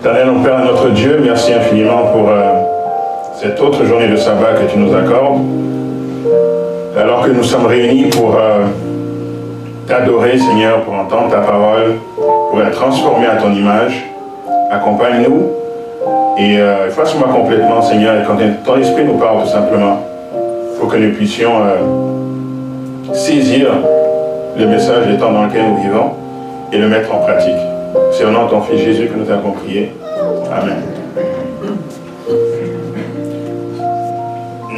[0.00, 2.52] Éternel, mon Père, notre Dieu, merci infiniment pour euh,
[3.34, 5.40] cette autre journée de sabbat que tu nous accordes.
[6.96, 8.66] Alors que nous sommes réunis pour euh,
[9.88, 14.04] t'adorer, Seigneur, pour entendre ta parole, pour être transformés à ton image,
[14.70, 15.48] accompagne-nous
[16.38, 19.98] et euh, fasse-moi complètement, Seigneur, et quand ton esprit nous parle tout simplement,
[20.32, 21.54] il faut que nous puissions
[23.12, 23.72] saisir
[24.56, 26.12] le message des temps dans lequel nous vivons
[26.72, 27.67] et le mettre en pratique.
[28.12, 29.92] C'est au nom de ton Fils Jésus que nous avons prié.
[30.52, 30.82] Amen.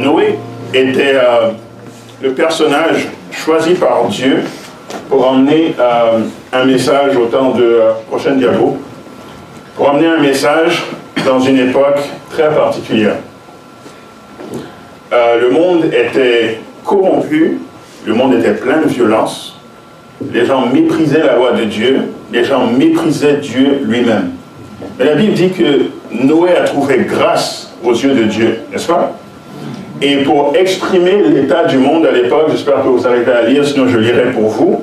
[0.01, 0.39] Noé
[0.73, 1.51] était euh,
[2.23, 4.43] le personnage choisi par Dieu
[5.09, 6.21] pour emmener euh,
[6.53, 8.79] un message au temps de la prochaine diapo,
[9.77, 10.85] pour emmener un message
[11.27, 13.17] dans une époque très particulière.
[15.13, 17.59] Euh, le monde était corrompu,
[18.07, 19.60] le monde était plein de violence,
[20.33, 22.03] les gens méprisaient la loi de Dieu,
[22.33, 24.31] les gens méprisaient Dieu lui-même.
[24.99, 29.17] Mais la Bible dit que Noé a trouvé grâce aux yeux de Dieu, n'est-ce pas?
[30.03, 33.87] Et pour exprimer l'état du monde à l'époque, j'espère que vous arrivez à lire, sinon
[33.89, 34.83] je lirai pour vous,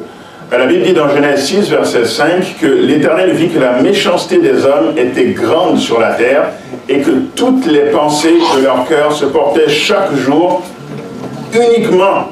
[0.50, 4.66] la Bible dit dans Genèse 6, verset 5, que l'Éternel vit que la méchanceté des
[4.66, 6.52] hommes était grande sur la terre
[6.88, 10.64] et que toutes les pensées de leur cœur se portaient chaque jour
[11.54, 12.30] uniquement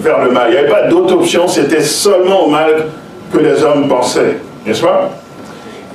[0.00, 0.46] vers le mal.
[0.48, 2.86] Il n'y avait pas d'autre option, c'était seulement au mal
[3.32, 5.10] que les hommes pensaient, n'est-ce pas?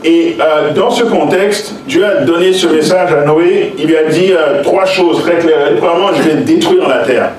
[0.03, 4.05] Et euh, dans ce contexte, Dieu a donné ce message à Noé, il lui a
[4.05, 5.69] dit euh, trois choses très claires.
[5.77, 7.29] Premièrement, je vais détruire la terre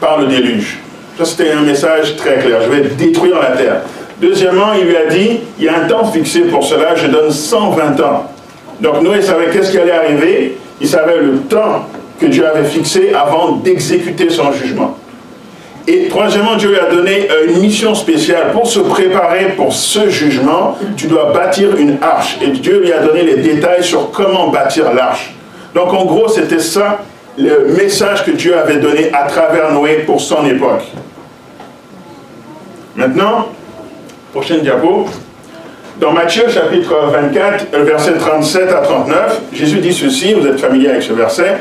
[0.00, 0.78] par le déluge.
[1.18, 3.80] Ça, c'était un message très clair, je vais détruire la terre.
[4.20, 7.30] Deuxièmement, il lui a dit, il y a un temps fixé pour cela, je donne
[7.30, 8.30] 120 ans.
[8.80, 11.86] Donc Noé savait qu'est-ce qui allait arriver, il savait le temps
[12.20, 14.96] que Dieu avait fixé avant d'exécuter son jugement.
[15.88, 18.50] Et troisièmement, Dieu lui a donné euh, une mission spéciale.
[18.52, 22.38] Pour se préparer pour ce jugement, tu dois bâtir une arche.
[22.42, 25.32] Et Dieu lui a donné les détails sur comment bâtir l'arche.
[25.74, 26.98] Donc en gros, c'était ça
[27.38, 30.82] le message que Dieu avait donné à travers Noé pour son époque.
[32.96, 33.48] Maintenant,
[34.32, 35.06] prochaine diapo.
[36.00, 41.02] Dans Matthieu chapitre 24, verset 37 à 39, Jésus dit ceci, vous êtes familier avec
[41.02, 41.58] ce verset.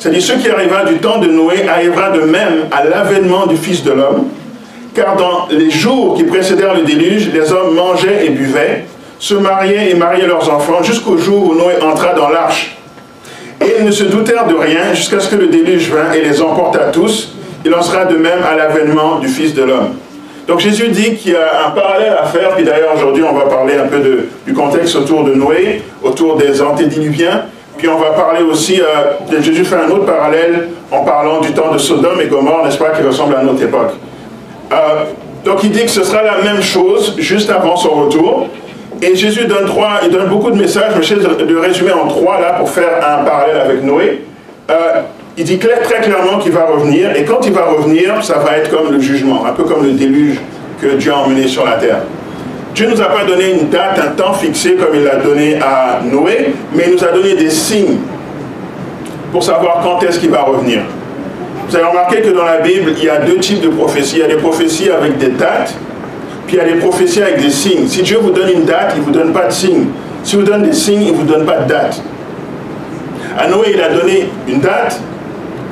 [0.00, 3.84] C'est-à-dire, ce qui arriva du temps de Noé arrivera de même à l'avènement du Fils
[3.84, 4.28] de l'homme,
[4.94, 8.86] car dans les jours qui précédèrent le déluge, les hommes mangeaient et buvaient,
[9.18, 12.78] se mariaient et mariaient leurs enfants, jusqu'au jour où Noé entra dans l'arche.
[13.60, 16.40] Et ils ne se doutèrent de rien jusqu'à ce que le déluge vint et les
[16.40, 17.34] emporta tous.
[17.66, 19.96] Il en sera de même à l'avènement du Fils de l'homme.
[20.48, 23.44] Donc Jésus dit qu'il y a un parallèle à faire, puis d'ailleurs aujourd'hui on va
[23.44, 24.00] parler un peu
[24.46, 27.42] du contexte autour de Noé, autour des antédiluviens,
[27.80, 31.72] puis on va parler aussi, euh, Jésus fait un autre parallèle en parlant du temps
[31.72, 33.92] de Sodome et Gomorre, n'est-ce pas, qui ressemble à notre époque.
[34.70, 34.76] Euh,
[35.46, 38.48] donc il dit que ce sera la même chose juste avant son retour.
[39.00, 42.06] Et Jésus donne trois, il donne beaucoup de messages, mais je vais de résumer en
[42.06, 44.24] trois là pour faire un parallèle avec Noé.
[44.70, 44.74] Euh,
[45.38, 48.70] il dit très clairement qu'il va revenir, et quand il va revenir, ça va être
[48.70, 50.38] comme le jugement, un peu comme le déluge
[50.82, 52.00] que Dieu a emmené sur la terre.
[52.74, 55.58] Dieu ne nous a pas donné une date, un temps fixé comme il l'a donné
[55.60, 57.98] à Noé, mais il nous a donné des signes
[59.32, 60.80] pour savoir quand est-ce qu'il va revenir.
[61.68, 64.16] Vous avez remarqué que dans la Bible, il y a deux types de prophéties.
[64.16, 65.74] Il y a des prophéties avec des dates,
[66.46, 67.86] puis il y a des prophéties avec des signes.
[67.86, 69.86] Si Dieu vous donne une date, il ne vous donne pas de signe.
[70.24, 72.02] Si vous donne des signes, il ne vous donne pas de date.
[73.38, 75.00] À Noé, il a donné une date.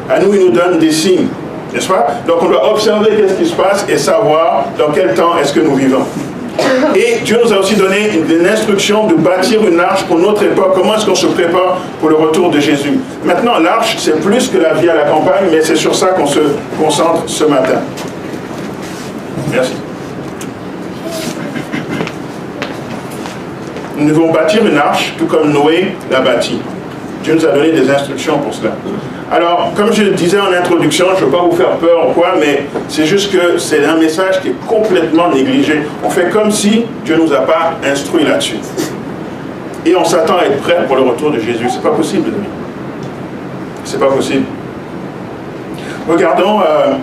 [0.09, 1.27] À nous, il nous donne des signes.
[1.73, 2.07] N'est-ce pas?
[2.27, 5.61] Donc on doit observer qu'est-ce qui se passe et savoir dans quel temps est-ce que
[5.61, 6.05] nous vivons.
[6.95, 10.73] Et Dieu nous a aussi donné une, instruction de bâtir une arche pour notre époque.
[10.75, 12.99] Comment est-ce qu'on se prépare pour le retour de Jésus?
[13.25, 16.27] Maintenant, l'arche, c'est plus que la vie à la campagne, mais c'est sur ça qu'on
[16.27, 16.41] se
[16.81, 17.81] concentre ce matin.
[19.53, 19.75] Merci.
[23.97, 26.61] Nous devons bâtir une arche, tout comme Noé l'a bâti.
[27.25, 28.73] Dieu nous a donné des instructions pour cela.
[29.31, 32.13] Alors, comme je le disais en introduction, je ne veux pas vous faire peur ou
[32.13, 35.83] quoi, mais c'est juste que c'est un message qui est complètement négligé.
[36.03, 38.57] On fait comme si Dieu ne nous a pas instruit là-dessus.
[39.85, 41.67] Et on s'attend à être prêt pour le retour de Jésus.
[41.69, 42.49] C'est pas possible, mes
[43.85, 44.45] C'est pas possible.
[46.09, 46.95] Regardons, euh,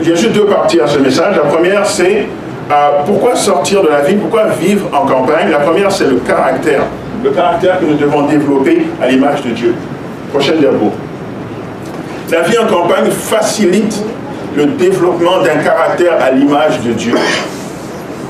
[0.00, 1.36] il y a juste deux parties à ce message.
[1.36, 2.26] La première, c'est
[2.72, 2.74] euh,
[3.06, 5.48] pourquoi sortir de la vie, pourquoi vivre en campagne?
[5.52, 6.82] La première, c'est le caractère.
[7.22, 9.74] Le caractère que nous devons développer à l'image de Dieu.
[10.32, 10.92] Prochaine diapo.
[12.30, 14.02] La vie en campagne facilite
[14.54, 17.14] le développement d'un caractère à l'image de Dieu.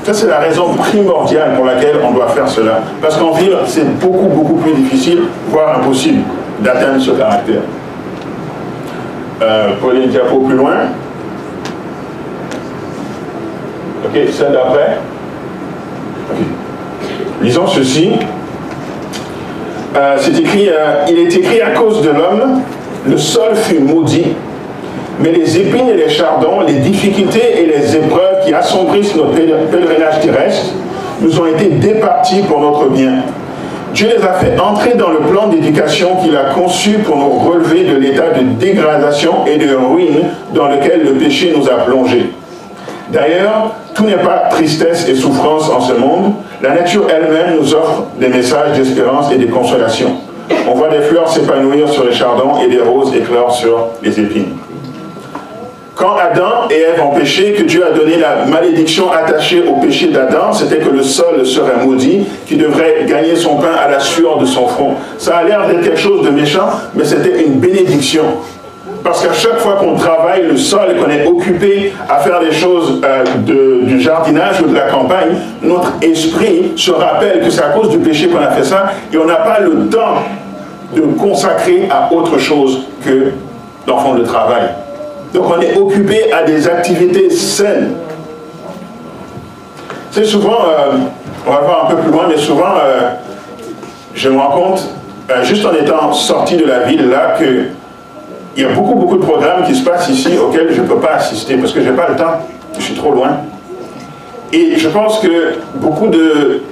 [0.03, 2.79] Ça, c'est la raison primordiale pour laquelle on doit faire cela.
[3.01, 6.21] Parce qu'en ville, c'est beaucoup, beaucoup plus difficile, voire impossible,
[6.59, 7.61] d'atteindre ce caractère.
[9.41, 10.75] Euh, pour les diapos plus loin.
[14.05, 14.97] Ok, celle d'après.
[17.41, 18.13] Lisons ceci.
[19.95, 22.61] euh, c'est écrit, euh, il est écrit à cause de l'homme,
[23.05, 24.27] le sol fut maudit,
[25.19, 30.21] mais les épines et les chardons, les difficultés et les épreuves qui assombrissent notre pèlerinage
[30.21, 30.73] terrestre
[31.21, 33.23] nous ont été départis pour notre bien.
[33.93, 37.85] Dieu les a fait entrer dans le plan d'éducation qu'il a conçu pour nous relever
[37.85, 42.29] de l'état de dégradation et de ruine dans lequel le péché nous a plongés.
[43.11, 46.33] D'ailleurs, tout n'est pas tristesse et souffrance en ce monde.
[46.61, 50.17] La nature elle-même nous offre des messages d'espérance et de consolation.
[50.67, 54.55] On voit des fleurs s'épanouir sur les chardons et des roses éclore sur les épines.
[55.99, 60.07] Quand Adam et Ève ont péché, que Dieu a donné la malédiction attachée au péché
[60.07, 64.37] d'Adam, c'était que le sol serait maudit, qu'il devrait gagner son pain à la sueur
[64.37, 64.93] de son front.
[65.17, 68.23] Ça a l'air d'être quelque chose de méchant, mais c'était une bénédiction.
[69.03, 72.51] Parce qu'à chaque fois qu'on travaille le sol et qu'on est occupé à faire des
[72.51, 73.23] choses euh,
[73.85, 77.97] du jardinage ou de la campagne, notre esprit se rappelle que c'est à cause du
[77.97, 80.15] péché qu'on a fait ça et on n'a pas le temps
[80.95, 83.31] de consacrer à autre chose que
[83.87, 84.69] l'enfant de travail.
[85.33, 87.95] Donc on est occupé à des activités saines.
[90.11, 90.93] C'est souvent, euh,
[91.45, 93.11] on va voir un peu plus loin, mais souvent, euh,
[94.15, 94.89] je me rends compte,
[95.29, 97.65] euh, juste en étant sorti de la ville là, que
[98.57, 100.97] il y a beaucoup, beaucoup de programmes qui se passent ici auxquels je ne peux
[100.97, 102.39] pas assister parce que je n'ai pas le temps,
[102.77, 103.37] je suis trop loin.
[104.51, 106.63] Et je pense que beaucoup de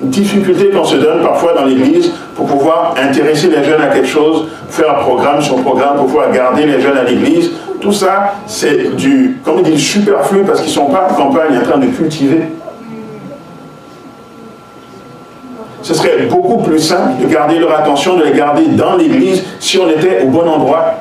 [0.00, 4.48] difficultés qu'on se donne parfois dans l'Église pour pouvoir intéresser les jeunes à quelque chose,
[4.68, 7.52] faire un programme sur programme pour pouvoir garder les jeunes à l'Église.
[7.80, 11.58] Tout ça, c'est du, comme on dit, superflu parce qu'ils ne sont pas en campagne
[11.58, 12.42] en train de cultiver.
[15.82, 19.78] Ce serait beaucoup plus simple de garder leur attention, de les garder dans l'Église si
[19.78, 20.94] on était au bon endroit.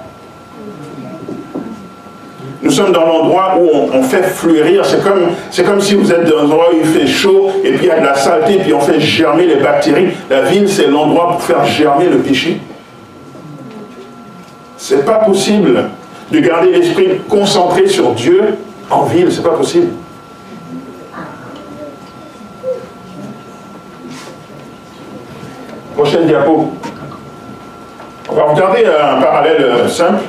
[2.66, 4.84] Nous sommes dans l'endroit où on, fait fleurir.
[4.84, 5.28] C'est comme,
[5.64, 7.92] comme si vous êtes dans un endroit où il fait chaud et puis il y
[7.92, 10.08] a de la saleté, puis on fait germer les bactéries.
[10.32, 12.60] La ville, c'est l'endroit pour faire germer le péché.
[14.78, 15.90] C'est pas possible
[16.32, 18.56] de garder l'esprit concentré sur Dieu
[18.90, 19.90] en ville, c'est pas possible.
[25.96, 26.74] Prochaine diapo.
[28.28, 30.24] On va regarder un parallèle simple.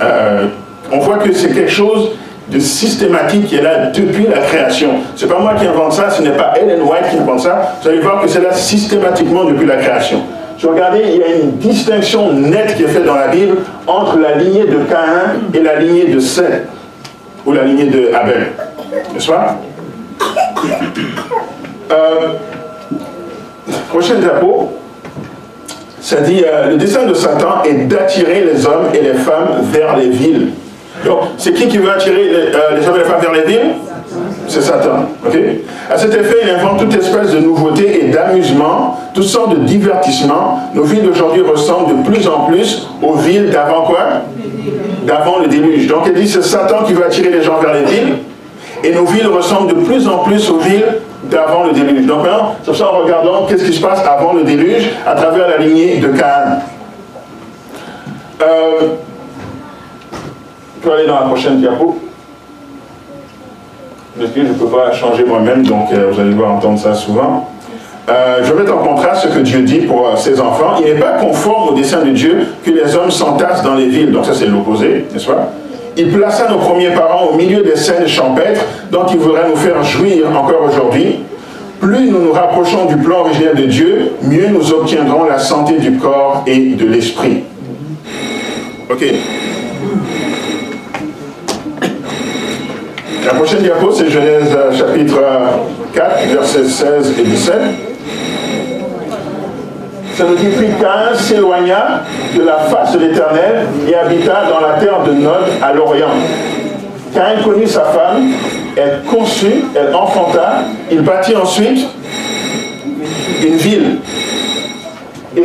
[0.00, 0.48] Euh,
[0.92, 2.10] on voit que c'est quelque chose
[2.48, 4.90] de systématique qui est là depuis la création.
[5.14, 7.76] Ce n'est pas moi qui invente ça, ce n'est pas Ellen White qui invente ça.
[7.80, 10.22] Vous allez voir que c'est là systématiquement depuis la création.
[10.58, 13.58] Si vous regardez, il y a une distinction nette qui est faite dans la Bible
[13.86, 16.66] entre la lignée de Caïn et la lignée de Seth,
[17.46, 18.48] ou la lignée de Abel.
[19.14, 19.56] N'est-ce pas?
[21.92, 22.34] Euh,
[23.88, 24.72] Prochaine diapo.
[26.00, 29.96] Ça dit, euh, le dessein de Satan est d'attirer les hommes et les femmes vers
[29.96, 30.48] les villes
[31.04, 33.74] donc, c'est qui qui veut attirer les, euh, hommes et les femmes vers les villes
[34.46, 35.06] C'est Satan.
[35.26, 35.36] ok
[35.90, 40.60] à cet effet, il invente toute espèce de nouveautés et d'amusement, toutes sortes de divertissements.
[40.72, 43.98] Nos villes d'aujourd'hui ressemblent de plus en plus aux villes d'avant quoi
[45.04, 45.88] D'avant le déluge.
[45.88, 48.18] Donc, il dit c'est Satan qui veut attirer les gens vers les villes.
[48.84, 52.06] Et nos villes ressemblent de plus en plus aux villes d'avant le déluge.
[52.06, 55.48] Donc maintenant, c'est ça en regardant qu'est-ce qui se passe avant le déluge à travers
[55.48, 56.60] la lignée de Cain.
[58.42, 58.80] Euh,
[60.80, 61.98] peux aller dans la prochaine diapo.
[64.18, 67.48] Je ne peux pas changer moi-même, donc euh, vous allez devoir entendre ça souvent.
[68.08, 70.76] Euh, je vais mettre en contraste ce que Dieu dit pour euh, ses enfants.
[70.80, 74.10] Il n'est pas conforme au dessein de Dieu que les hommes s'entassent dans les villes.
[74.10, 75.52] Donc ça, c'est l'opposé, n'est-ce pas?
[75.96, 79.82] Il plaça nos premiers parents au milieu des scènes champêtres dont il voudrait nous faire
[79.82, 81.20] jouir encore aujourd'hui.
[81.80, 85.92] Plus nous nous rapprochons du plan originel de Dieu, mieux nous obtiendrons la santé du
[85.96, 87.44] corps et de l'esprit.
[88.90, 89.04] Ok.
[93.24, 95.20] La prochaine diapo, c'est Genèse euh, chapitre
[95.92, 97.54] 4, versets 16 et 17.
[100.14, 102.02] Ça nous dit, puis Cain s'éloigna
[102.34, 106.08] de la face de l'Éternel et habita dans la terre de Nod à l'Orient.
[107.14, 108.32] Cain connut sa femme,
[108.76, 111.86] elle conçut, elle enfanta, il bâtit ensuite
[113.42, 113.98] une ville.
[115.36, 115.42] Et,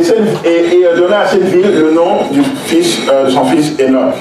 [0.96, 4.14] donna à cette ville le nom du fils, euh, de son fils Enoch.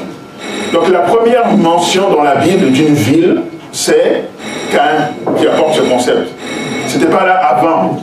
[0.74, 3.42] Donc la première mention dans la Bible d'une ville,
[3.72, 4.24] c'est
[4.72, 6.30] Cain qui apporte ce concept.
[6.88, 7.98] Ce n'était pas là avant.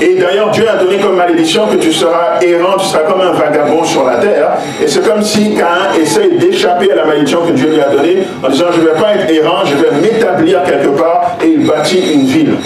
[0.00, 3.32] Et d'ailleurs, Dieu a donné comme malédiction que tu seras errant, tu seras comme un
[3.32, 4.50] vagabond sur la terre.
[4.82, 8.18] Et c'est comme si Cain essaye d'échapper à la malédiction que Dieu lui a donnée
[8.42, 11.66] en disant, je ne vais pas être errant, je vais m'établir quelque part et il
[11.66, 12.56] bâtit une ville.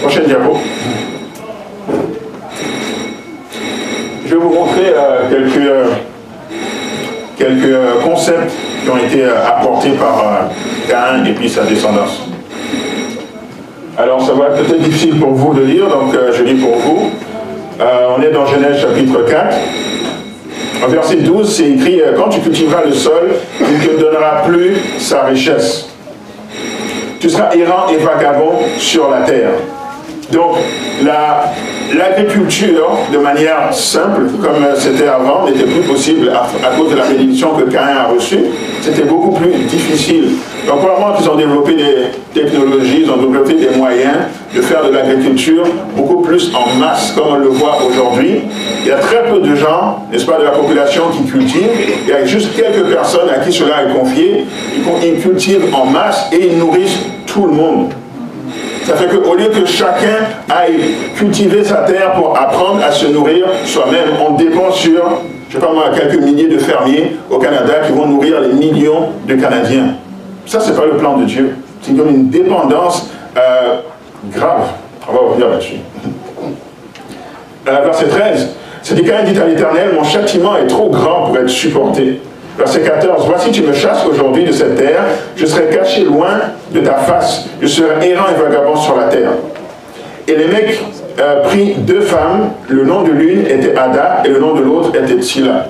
[0.00, 0.56] Prochaine diapo.
[4.24, 5.84] Je vais vous montrer euh, quelques, euh,
[7.36, 8.52] quelques euh, concepts
[8.84, 10.48] qui ont été apportés par
[10.88, 12.22] Cain et puis sa descendance.
[13.96, 17.10] Alors ça va être peut-être difficile pour vous de lire, donc je lis pour vous.
[17.80, 19.56] on est dans Genèse chapitre 4.
[20.84, 23.30] En verset 12, c'est écrit Quand tu cultiveras le sol,
[23.60, 25.88] il ne te donnera plus sa richesse.
[27.18, 29.50] Tu seras errant et vagabond sur la terre.
[30.30, 30.56] Donc,
[31.96, 37.54] l'agriculture, de manière simple, comme c'était avant, n'était plus possible à, cause de la bénédiction
[37.54, 38.44] que Cain a reçue.
[38.82, 40.32] C'était beaucoup plus difficile.
[40.66, 44.16] Donc, probablement qu'ils ont développé des technologies, ils ont développé des moyens
[44.54, 45.64] de faire de l'agriculture
[45.96, 48.42] beaucoup plus en masse, comme on le voit aujourd'hui.
[48.82, 51.70] Il y a très peu de gens, n'est-ce pas, de la population qui cultivent.
[52.02, 54.44] Il y a juste quelques personnes à qui cela est confié.
[55.02, 57.92] Ils cultivent en masse et ils nourrissent tout le monde.
[58.88, 63.44] Ça fait qu'au lieu que chacun aille cultiver sa terre pour apprendre à se nourrir
[63.66, 65.02] soi-même, on dépend sur,
[65.50, 68.54] je ne sais pas moi, quelques milliers de fermiers au Canada qui vont nourrir les
[68.54, 69.88] millions de Canadiens.
[70.46, 71.54] Ça, ce n'est pas le plan de Dieu.
[71.82, 73.80] C'est comme une dépendance euh,
[74.32, 74.68] grave.
[75.06, 75.80] On va revenir là-dessus.
[77.68, 78.48] Euh, verset 13.
[78.82, 82.22] C'est quand dit à l'Éternel, mon châtiment est trop grand pour être supporté.
[82.56, 85.04] Verset 14, Voici tu me chasses aujourd'hui de cette terre,
[85.36, 86.40] je serai caché loin
[86.72, 89.32] de ta face, je serai errant et vagabond sur la terre.
[90.26, 90.80] Et les mecs
[91.18, 94.90] euh, prit deux femmes, le nom de l'une était Ada et le nom de l'autre
[94.94, 95.66] était Tila.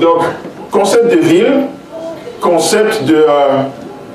[0.00, 0.22] Donc,
[0.70, 1.52] concept de ville,
[2.40, 3.62] concept de euh,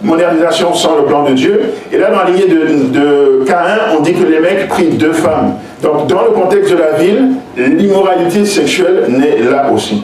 [0.03, 1.61] modernisation sans le plan de Dieu.
[1.91, 5.13] Et là, dans la lignée de, de Caïn, on dit que les mecs prit deux
[5.13, 5.53] femmes.
[5.81, 10.03] Donc, dans le contexte de la ville, l'immoralité sexuelle naît là aussi.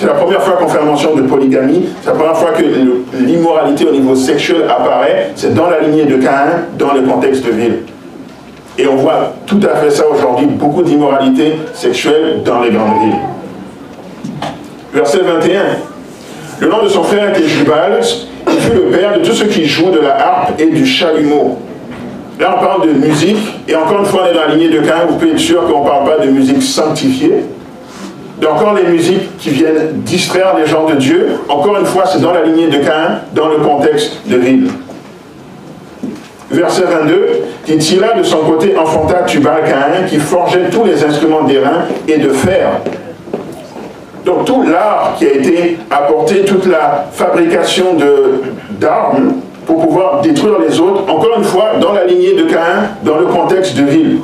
[0.00, 2.62] C'est la première fois qu'on fait mention de polygamie, c'est la première fois que
[3.18, 7.50] l'immoralité au niveau sexuel apparaît, c'est dans la lignée de Caïn, dans le contexte de
[7.50, 7.78] ville.
[8.78, 13.18] Et on voit tout à fait ça aujourd'hui, beaucoup d'immoralité sexuelle dans les grandes villes.
[14.94, 15.60] Verset 21.
[16.60, 18.00] Le nom de son frère était Jubal,
[18.50, 21.58] il fut le père de tous ceux qui jouent de la harpe et du chalumeau.
[22.38, 23.36] Là, on parle de musique,
[23.68, 25.62] et encore une fois, on est dans la lignée de Caïn, vous pouvez être sûr
[25.66, 27.44] qu'on ne parle pas de musique sanctifiée,
[28.46, 32.32] encore les musiques qui viennent distraire les gens de Dieu, encore une fois, c'est dans
[32.32, 34.68] la lignée de Cain, dans le contexte de ville.
[36.50, 37.28] Verset 22,
[37.64, 42.18] qui tira de son côté enfanta Tubal Cain, qui forgeait tous les instruments d'airain et
[42.18, 42.80] de fer.
[44.24, 47.96] Donc tout l'art qui a été apporté, toute la fabrication
[48.78, 49.34] d'armes
[49.66, 53.26] pour pouvoir détruire les autres, encore une fois, dans la lignée de Cain, dans le
[53.26, 54.18] contexte de ville.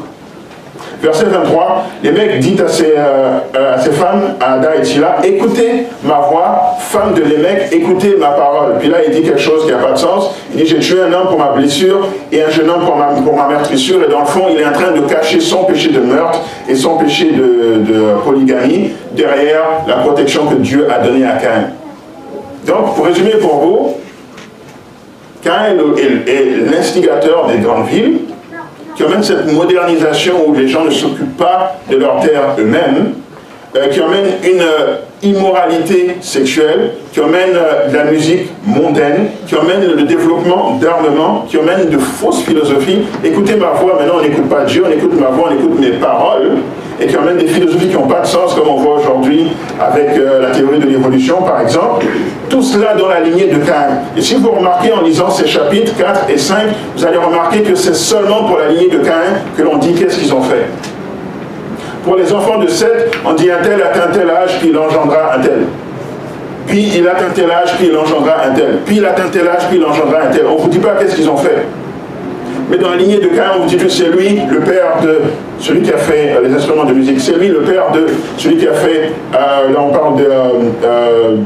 [1.03, 5.87] Verset 23, les mecs disent à ces, euh, ces femmes, à Ada et Tila, écoutez
[6.03, 8.79] ma voix, femme de Lémec, écoutez ma parole.
[8.79, 10.31] Puis là, il dit quelque chose qui n'a pas de sens.
[10.53, 13.07] Il dit, j'ai tué un homme pour ma blessure et un jeune homme pour ma,
[13.07, 13.47] pour ma.
[13.47, 16.75] Et dans le fond, il est en train de cacher son péché de meurtre et
[16.75, 21.71] son péché de, de polygamie derrière la protection que Dieu a donnée à Cain.
[22.67, 23.95] Donc, pour résumer pour vous,
[25.43, 25.67] Cain
[26.27, 28.19] est l'instigateur des grandes villes,
[28.97, 33.13] qui amène cette modernisation où les gens ne s'occupent pas de leur terre eux-mêmes,
[33.91, 40.03] qui amène une euh, immoralité sexuelle, qui euh, de la musique mondaine, qui amène le
[40.03, 43.01] développement d'armement, qui amène de fausses philosophies.
[43.25, 45.99] Écoutez ma voix, maintenant on n'écoute pas Dieu, on écoute ma voix, on écoute mes
[45.99, 46.59] paroles,
[47.01, 49.49] et qui amène des philosophies qui n'ont pas de sens, comme on voit aujourd'hui
[49.81, 52.07] avec la théorie de l'évolution, par exemple.
[52.49, 54.01] Tout cela dans la lignée de Cain.
[54.17, 56.57] Et si vous remarquez en lisant ces chapitres 4 et 5,
[56.97, 60.19] vous allez remarquer que c'est seulement pour la lignée de Cain que l'on dit qu'est-ce
[60.19, 60.67] qu'ils ont fait.
[62.07, 65.35] Pour les enfants de 7, on dit un tel atteint tel âge, puis il engendra
[65.35, 65.65] un tel.
[66.69, 68.79] Puis il atteint tel âge, puis il engendra un tel.
[68.87, 70.45] Puis il atteint tel âge, puis il engendra un tel.
[70.47, 71.67] On ne vous dit pas qu'est-ce qu'ils ont fait.
[72.71, 75.19] Mais dans la lignée de Cain, on vous dit que c'est lui le père de
[75.59, 77.21] celui qui a fait euh, les instruments de musique.
[77.21, 78.07] C'est lui le père de
[78.39, 81.37] celui qui a fait, euh, là on parle de, euh,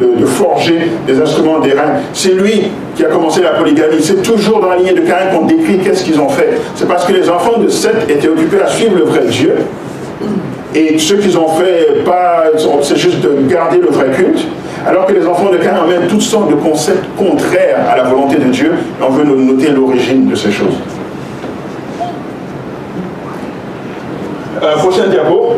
[0.00, 1.94] de, forger des instruments d'airain.
[2.12, 2.64] C'est lui
[2.96, 4.02] qui a commencé la polygamie.
[4.02, 6.58] C'est toujours dans la lignée de Cain qu'on décrit qu'est-ce qu'ils ont fait.
[6.74, 9.54] C'est parce que les enfants de Seth étaient occupés à suivre le vrai Dieu
[10.74, 12.04] et ce qu'ils ont fait,
[12.82, 14.46] c'est juste de garder le vrai culte,
[14.86, 18.36] alors que les enfants de Cain amènent toutes sortes de concepts contraires à la volonté
[18.36, 18.72] de Dieu.
[19.00, 20.76] On veut noter l'origine de ces choses.
[24.62, 25.54] Euh, prochain diapo.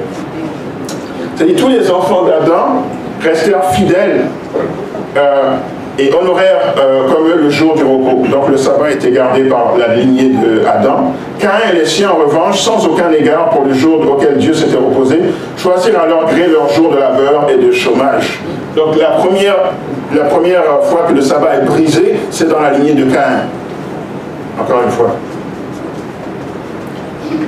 [1.35, 2.85] C'est-à-dire tous les enfants d'Adam
[3.23, 4.27] restèrent fidèles
[5.17, 5.57] euh,
[6.01, 8.27] et honorèrent euh, comme eux le jour du repos.
[8.31, 10.31] Donc le sabbat était gardé par la lignée
[10.65, 11.13] d'Adam.
[11.39, 14.79] Cain et les siens, en revanche, sans aucun égard pour le jour auquel Dieu s'était
[14.79, 15.21] reposé,
[15.59, 18.41] choisirent à leur gré leur jour de labeur et de chômage.
[18.75, 19.73] Donc la première,
[20.85, 23.45] fois que le sabbat est brisé, c'est dans la lignée de Cain.
[24.59, 25.11] Encore une fois.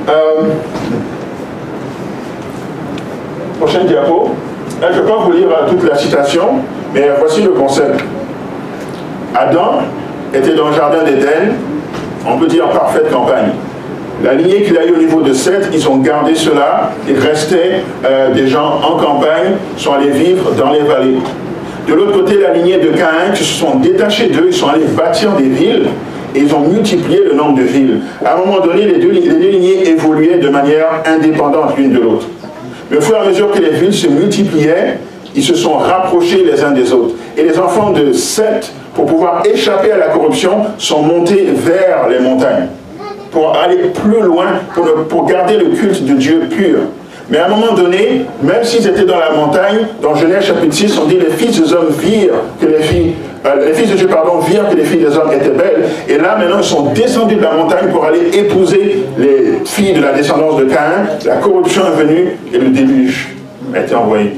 [0.08, 0.42] Euh,
[3.58, 4.30] prochaine diapo.
[4.80, 6.42] je ne pas vous lire euh, toute la citation,
[6.92, 8.02] mais voici le concept.
[9.34, 9.80] Adam
[10.34, 11.54] était dans le jardin d'Éden,
[12.26, 13.52] on peut dire parfaite campagne.
[14.22, 16.92] La lignée qu'il a eu au niveau de Seth, ils ont gardé cela.
[17.08, 21.18] Il restait euh, des gens en campagne, sont allés vivre dans les vallées.
[21.88, 24.84] De l'autre côté, la lignée de Caïn, qui se sont détachés d'eux, ils sont allés
[24.96, 25.86] bâtir des villes
[26.34, 28.00] et ils ont multiplié le nombre de villes.
[28.24, 32.26] À un moment donné, les deux lignées évoluaient de manière indépendante l'une de l'autre.
[32.90, 34.98] Mais au fur et à mesure que les villes se multipliaient,
[35.34, 37.14] ils se sont rapprochés les uns des autres.
[37.36, 42.18] Et les enfants de Seth, pour pouvoir échapper à la corruption, sont montés vers les
[42.18, 42.68] montagnes
[43.32, 44.60] pour aller plus loin,
[45.08, 46.80] pour, garder le culte de Dieu pur.
[47.30, 50.98] Mais à un moment donné, même s'ils étaient dans la montagne, dans Genèse chapitre 6,
[50.98, 53.14] on dit les fils des hommes virent que les filles,
[53.46, 55.84] euh, les fils de Dieu, pardon, virent que les filles des hommes étaient belles.
[56.08, 60.02] Et là, maintenant, ils sont descendus de la montagne pour aller épouser les filles de
[60.02, 61.06] la descendance de Caïn.
[61.24, 63.34] La corruption est venue et le déluge
[63.74, 64.32] a été envoyé.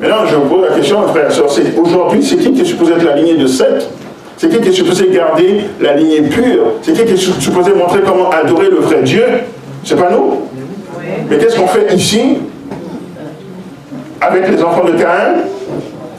[0.00, 3.04] Maintenant, je vous pose la question, frère et aujourd'hui, c'est qui qui est supposé être
[3.04, 3.88] la lignée de Seth?
[4.36, 6.74] C'est qui qui est supposé garder la lignée pure?
[6.82, 9.24] C'est qui qui est supposé montrer comment adorer le vrai Dieu?
[9.84, 10.42] C'est pas nous?
[11.30, 12.38] Mais qu'est-ce qu'on fait ici
[14.20, 15.44] Avec les enfants de Caïn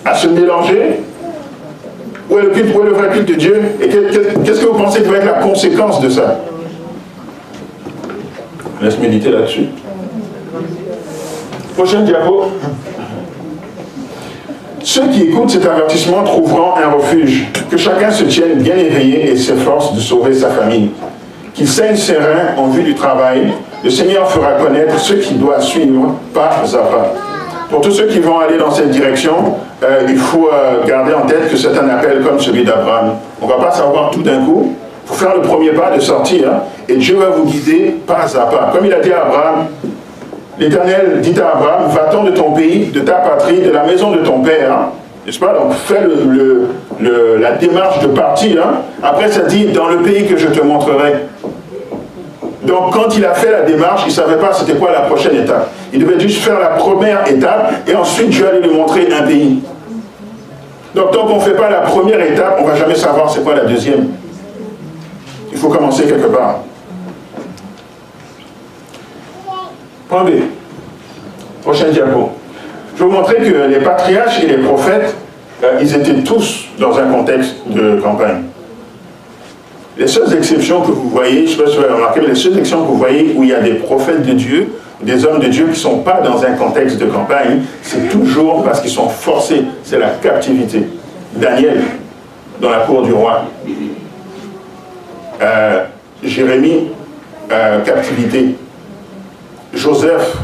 [0.03, 1.01] À se mélanger?
[2.29, 3.61] Où est le, culte, où est le vrai culte de Dieu?
[3.79, 6.39] Et qu'est-ce que vous pensez qui va être la conséquence de ça?
[8.81, 9.67] Laisse méditer là-dessus.
[11.75, 12.45] Prochaine diapo.
[14.83, 17.47] Ceux qui écoutent cet avertissement trouveront un refuge.
[17.69, 20.91] Que chacun se tienne bien éveillé et s'efforce de sauver sa famille.
[21.53, 23.53] Qu'il saigne ses reins en vue du travail.
[23.83, 27.13] Le Seigneur fera connaître ce qu'il doit suivre pas à pas.
[27.69, 31.25] Pour tous ceux qui vont aller dans cette direction, euh, il faut euh, garder en
[31.25, 33.15] tête que c'est un appel comme celui d'Abraham.
[33.41, 34.73] On ne va pas savoir tout d'un coup.
[35.03, 36.49] Il faut faire le premier pas de sortir
[36.87, 38.71] et Dieu va vous guider pas à pas.
[38.73, 39.67] Comme il a dit à Abraham,
[40.59, 44.17] L'Éternel dit à Abraham, va-t'en de ton pays, de ta patrie, de la maison de
[44.17, 44.71] ton père.
[44.71, 44.89] Hein.
[45.25, 45.53] N'est-ce pas?
[45.53, 45.99] Donc fais
[47.39, 48.65] la démarche de partir.
[48.65, 48.81] Hein.
[49.03, 51.13] Après, ça dit, dans le pays que je te montrerai.
[52.63, 55.35] Donc quand il a fait la démarche, il ne savait pas c'était quoi la prochaine
[55.35, 55.69] étape.
[55.93, 59.59] Il devait juste faire la première étape et ensuite Dieu allait lui montrer un pays.
[60.93, 63.41] Donc tant qu'on ne fait pas la première étape, on ne va jamais savoir c'est
[63.41, 64.07] quoi la deuxième.
[65.51, 66.59] Il faut commencer quelque part.
[70.09, 70.29] Point B.
[71.63, 72.31] Prochain diapo.
[72.95, 75.15] Je vais vous montrer que les patriarches et les prophètes,
[75.63, 78.43] euh, ils étaient tous dans un contexte de campagne.
[79.97, 82.27] Les seules exceptions que vous voyez, je ne sais pas si vous avez remarqué, mais
[82.27, 84.69] les seules exceptions que vous voyez où il y a des prophètes de Dieu,
[85.01, 88.63] des hommes de Dieu qui ne sont pas dans un contexte de campagne, c'est toujours
[88.63, 89.63] parce qu'ils sont forcés.
[89.83, 90.87] C'est la captivité.
[91.35, 91.81] Daniel,
[92.61, 93.45] dans la cour du roi.
[95.41, 95.83] Euh,
[96.23, 96.87] Jérémie,
[97.51, 98.55] euh, captivité.
[99.73, 100.35] Joseph,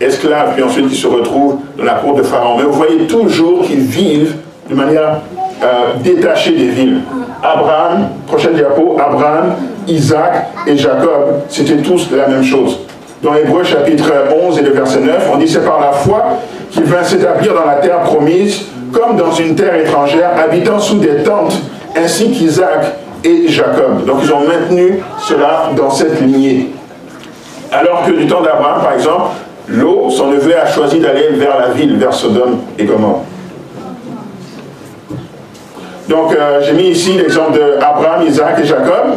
[0.00, 2.56] esclave, puis ensuite il se retrouve dans la cour de Pharaon.
[2.58, 4.36] Mais vous voyez toujours qu'ils vivent
[4.68, 5.20] de manière
[5.62, 7.00] euh, détachée des villes.
[7.42, 9.54] Abraham, prochaine diapo, Abraham,
[9.86, 12.78] Isaac et Jacob, c'était tous la même chose.
[13.22, 14.10] Dans Hébreu chapitre
[14.46, 16.38] 11 et le verset 9, on dit c'est par la foi
[16.70, 18.62] qu'il vint s'établir dans la terre promise,
[18.92, 21.58] comme dans une terre étrangère, habitant sous des tentes,
[21.96, 22.86] ainsi qu'Isaac
[23.24, 24.06] et Jacob.
[24.06, 26.70] Donc ils ont maintenu cela dans cette lignée.
[27.72, 29.30] Alors que du temps d'Abraham, par exemple,
[29.68, 33.22] l'eau, son neveu a choisi d'aller vers la ville, vers Sodome et Gomorre.
[36.08, 39.14] Donc euh, j'ai mis ici l'exemple d'Abraham, Isaac et Jacob.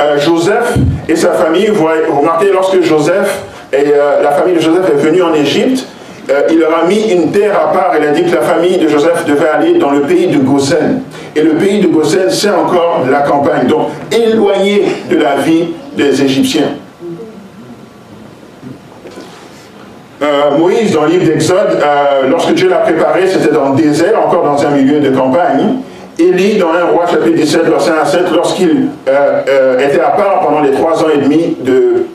[0.00, 0.74] Euh, Joseph
[1.08, 1.86] et sa famille, vous,
[2.18, 5.86] remarquez, lorsque Joseph et euh, la famille de Joseph est venue en Égypte,
[6.50, 7.92] il leur a mis une terre à part.
[7.98, 11.00] Il a dit que la famille de Joseph devait aller dans le pays de Gosen.
[11.34, 13.66] Et le pays de Gosen, c'est encore la campagne.
[13.66, 16.74] Donc, éloigné de la vie des Égyptiens.
[20.20, 24.20] Euh, Moïse, dans le livre d'Exode, euh, lorsque Dieu l'a préparé, c'était dans le désert,
[24.26, 25.76] encore dans un milieu de campagne.
[26.18, 30.40] Élie, dans un roi chapitre 17, verset 1 à 7, lorsqu'il euh, était à part
[30.40, 32.06] pendant les trois ans et demi de,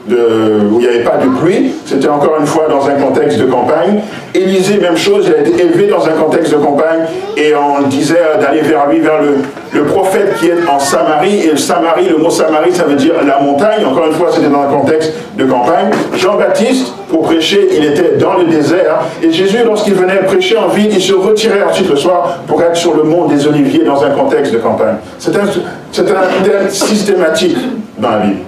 [0.72, 3.46] où il n'y avait pas de pluie, c'était encore une fois dans un contexte de
[3.46, 4.02] campagne.
[4.34, 7.02] Élisée, même chose, il a été élevé dans un contexte de campagne
[7.38, 9.38] et on disait d'aller vers lui, vers le,
[9.72, 11.42] le prophète qui est en Samarie.
[11.46, 13.86] Et le Samarie, le mot Samarie, ça veut dire la montagne.
[13.86, 15.92] Encore une fois, c'était dans un contexte de campagne.
[16.16, 19.02] Jean-Baptiste, pour prêcher, il était dans le désert.
[19.22, 22.76] Et Jésus, lorsqu'il venait prêcher en ville, il se retirait ensuite le soir pour être
[22.76, 24.96] sur le mont des Oliviers dans un contexte de campagne.
[25.20, 27.58] C'est un, un systématique
[27.98, 28.40] dans la Bible.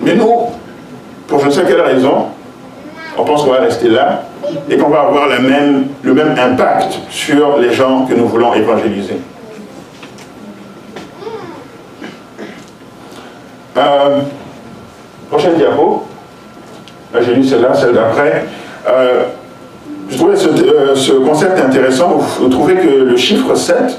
[0.00, 0.50] Mais nous,
[1.26, 2.26] pour je ne sais quelle raison,
[3.18, 4.24] on pense qu'on va rester là
[4.68, 9.18] et qu'on va avoir le même, impact sur les gens que nous voulons évangéliser.
[13.76, 14.20] Euh,
[15.30, 16.04] prochaine diapo.
[17.20, 18.44] J'ai lu celle-là, celle d'après.
[18.88, 19.24] Euh,
[20.08, 22.18] Je trouvais euh, ce, concept intéressant.
[22.40, 23.98] Vous, trouvez que le chiffre 7,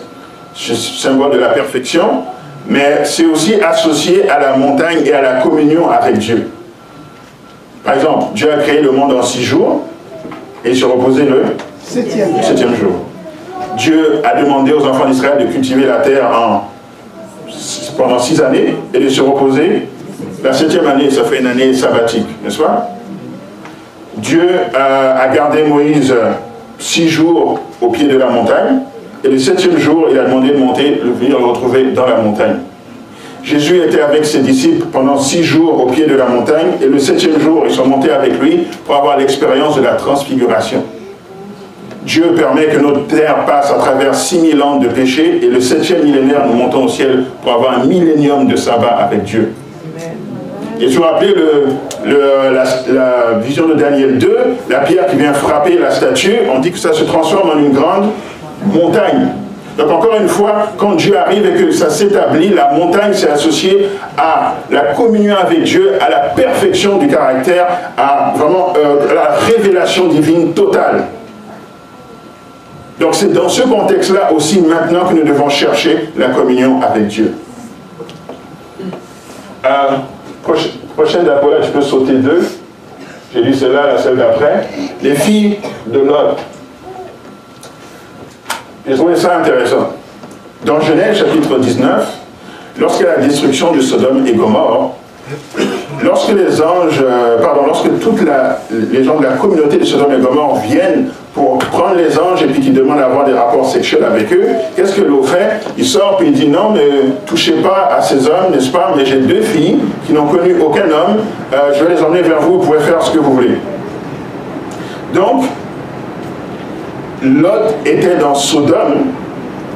[0.55, 2.23] symbole de la perfection,
[2.69, 6.49] mais c'est aussi associé à la montagne et à la communion avec Dieu.
[7.83, 9.83] Par exemple, Dieu a créé le monde en six jours
[10.65, 11.43] et il se reposait le
[11.81, 12.91] septième, septième jour.
[13.77, 16.69] Dieu a demandé aux enfants d'Israël de cultiver la terre en,
[17.97, 19.87] pendant six années et de se reposer.
[20.43, 22.89] La septième année, ça fait une année sabbatique, n'est-ce pas?
[24.17, 26.13] Dieu a, gardé Moïse
[26.79, 28.79] six jours au pied de la montagne,
[29.23, 32.17] et le septième jour, il a demandé de monter, de venir le retrouver dans la
[32.17, 32.57] montagne.
[33.43, 36.99] Jésus était avec ses disciples pendant six jours au pied de la montagne, et le
[36.99, 40.83] septième jour, ils sont montés avec lui pour avoir l'expérience de la transfiguration.
[42.03, 46.03] Dieu permet que notre terre passe à travers 6000 ans de péché, et le septième
[46.03, 49.53] millénaire, nous montons au ciel pour avoir un millénium de sabbat avec Dieu.
[50.79, 54.37] Et je vous rappelez le, la, vision de Daniel 2,
[54.69, 57.71] la pierre qui vient frapper la statue, on dit que ça se transforme en une
[57.71, 58.09] grande
[58.65, 59.29] montagne.
[59.77, 63.89] Donc encore une fois, quand Dieu arrive et que ça s'établit, la montagne s'est associée
[64.17, 70.07] à la communion avec Dieu, à la perfection du caractère, à vraiment euh, la révélation
[70.07, 71.03] divine totale.
[72.99, 77.35] Donc c'est dans ce contexte-là aussi maintenant que nous devons chercher la communion avec Dieu.
[79.63, 79.69] Euh,
[80.95, 81.29] prochaine
[81.63, 82.41] tu peux sauter deux.
[83.33, 84.67] J'ai lu celle-là, la celle d'après.
[85.03, 86.37] Les filles de Lot.
[88.87, 89.89] J'ai trouvé ça intéressant.
[90.63, 92.07] Dans Genèse chapitre 19,
[92.79, 94.93] lorsque la destruction de Sodome et Gomorre,
[96.01, 98.21] lorsque les anges, euh, pardon, lorsque toutes
[98.71, 102.45] les gens de la communauté de Sodome et Gomorre viennent pour prendre les anges et
[102.47, 104.47] puis qui demandent d'avoir des rapports sexuels avec eux,
[104.77, 105.59] qu'est-ce que l'eau fait?
[105.77, 108.93] Il sort puis il dit non, ne touchez pas à ces hommes, n'est-ce pas?
[108.95, 111.17] Mais j'ai deux filles qui n'ont connu aucun homme,
[111.53, 113.57] euh, je vais les emmener vers vous, vous pouvez faire ce que vous voulez.
[115.13, 115.43] Donc,
[117.23, 119.07] Lot était dans Sodome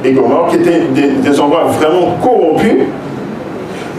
[0.04, 2.84] et Gomorre, qui étaient des, endroits vraiment corrompus,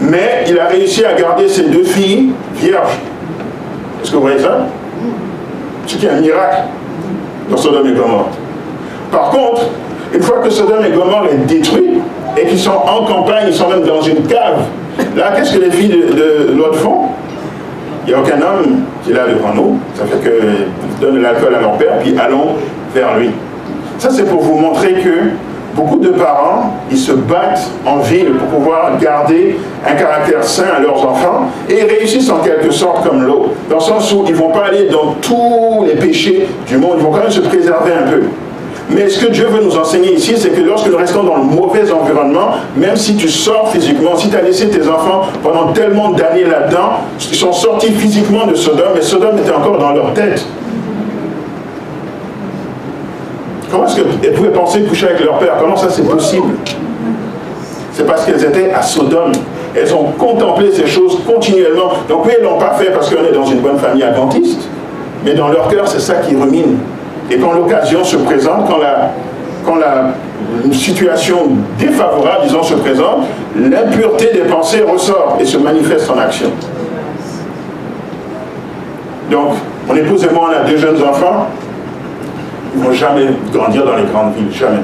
[0.00, 2.98] mais il a réussi à garder ses deux filles vierges.
[4.02, 4.66] Est-ce que vous voyez ça?
[5.86, 6.62] C'est un miracle
[7.50, 8.28] dans Sodome et Gomorre.
[9.10, 9.62] Par contre,
[10.12, 12.00] une fois que Sodome et Gomorre est détruit
[12.36, 14.64] et qu'ils sont en campagne, ils sont même dans une cave,
[15.16, 17.08] là, qu'est-ce que les filles de, de l'autre font?
[18.06, 19.78] Il n'y a aucun homme qui est là devant nous.
[19.94, 22.56] Ça fait qu'ils donnent l'alcool à leur père, puis allons
[22.94, 23.30] vers lui.
[23.98, 25.30] Ça, c'est pour vous montrer que
[25.74, 30.80] beaucoup de parents, ils se battent en ville pour pouvoir garder un caractère sain à
[30.80, 34.32] leurs enfants et ils réussissent en quelque sorte comme l'eau, dans le sens où ils
[34.32, 37.40] ne vont pas aller dans tous les péchés du monde, ils vont quand même se
[37.40, 38.22] préserver un peu.
[38.90, 41.44] Mais ce que Dieu veut nous enseigner ici, c'est que lorsque nous restons dans le
[41.44, 46.10] mauvais environnement, même si tu sors physiquement, si tu as laissé tes enfants pendant tellement
[46.10, 50.44] d'années là-dedans, ils sont sortis physiquement de Sodome, et Sodome était encore dans leur tête.
[53.74, 55.56] Comment est-ce qu'elles pouvaient penser coucher avec leur père?
[55.58, 56.54] Comment ça c'est possible?
[57.92, 59.32] C'est parce qu'elles étaient à Sodome.
[59.74, 61.90] Elles ont contemplé ces choses continuellement.
[62.08, 64.68] Donc oui, elles ne l'ont pas fait parce qu'on est dans une bonne famille adventiste,
[65.24, 66.78] mais dans leur cœur, c'est ça qui rumine.
[67.32, 69.10] Et quand l'occasion se présente, quand la,
[69.66, 70.12] quand la
[70.72, 71.38] situation
[71.76, 73.24] défavorable, disons, se présente,
[73.58, 76.50] l'impureté des pensées ressort et se manifeste en action.
[79.32, 79.54] Donc,
[79.88, 81.48] mon épouse et moi, on a deux jeunes enfants
[82.74, 84.80] ils ne vont jamais grandir dans les grandes villes, jamais.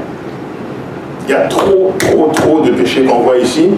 [1.28, 3.70] Il y a trop, trop, trop de péchés qu'on voit ici.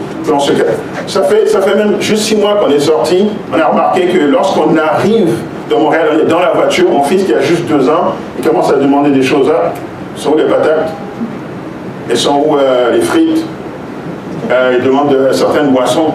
[1.07, 3.27] Ça fait, ça fait même juste six mois qu'on est sorti.
[3.55, 5.31] On a remarqué que lorsqu'on arrive
[5.69, 8.47] dans Montréal, on est dans la voiture, mon fils qui a juste deux ans, il
[8.47, 9.49] commence à demander des choses.
[9.51, 9.71] Hein.
[10.17, 10.93] sont où les patates?
[12.11, 13.45] Elles sont où euh, les frites?
[14.51, 16.15] Euh, Il demande euh, certaines boissons.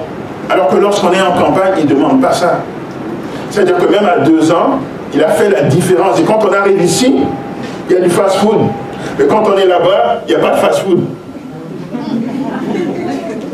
[0.49, 2.61] Alors que lorsqu'on est en campagne, il ne demande pas ça.
[3.49, 4.79] C'est-à-dire que même à deux ans,
[5.13, 6.19] il a fait la différence.
[6.19, 7.15] Et quand on arrive ici,
[7.89, 8.59] il y a du fast-food.
[9.17, 10.99] Mais quand on est là-bas, il n'y a pas de fast-food.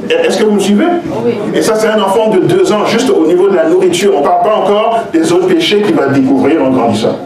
[0.09, 0.85] Est-ce que vous me suivez?
[1.53, 4.13] Et ça, c'est un enfant de deux ans, juste au niveau de la nourriture.
[4.15, 7.17] On ne parle pas encore des autres péchés qu'il va découvrir en grandissant.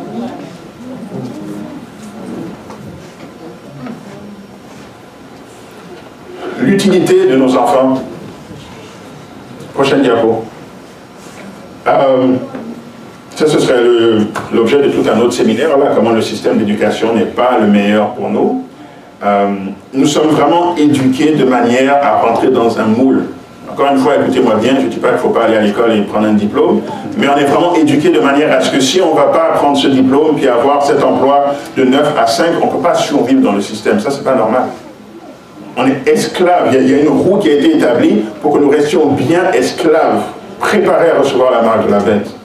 [6.59, 8.01] L'utilité de nos enfants.
[9.73, 10.43] Prochaine diapo.
[11.87, 12.33] Euh,
[13.37, 13.79] ça, ce serait
[14.51, 18.15] l'objet de tout un autre séminaire, là, comment le système d'éducation n'est pas le meilleur
[18.15, 18.63] pour nous.
[19.23, 19.49] Euh,
[19.93, 23.25] nous sommes vraiment éduqués de manière à rentrer dans un moule.
[23.71, 25.61] Encore une fois, écoutez-moi bien, je ne dis pas qu'il ne faut pas aller à
[25.61, 26.81] l'école et prendre un diplôme,
[27.15, 29.51] mais on est vraiment éduqué de manière à ce que si on ne va pas
[29.53, 32.95] prendre ce diplôme puis avoir cet emploi de 9 à 5, on ne peut pas
[32.95, 33.99] survivre dans le système.
[33.99, 34.63] Ça, ce n'est pas normal.
[35.77, 36.69] On est esclave.
[36.73, 40.23] Il y, a, une roue qui a été établie pour que nous restions bien esclaves,
[40.59, 42.36] préparés à recevoir la marque de la bête.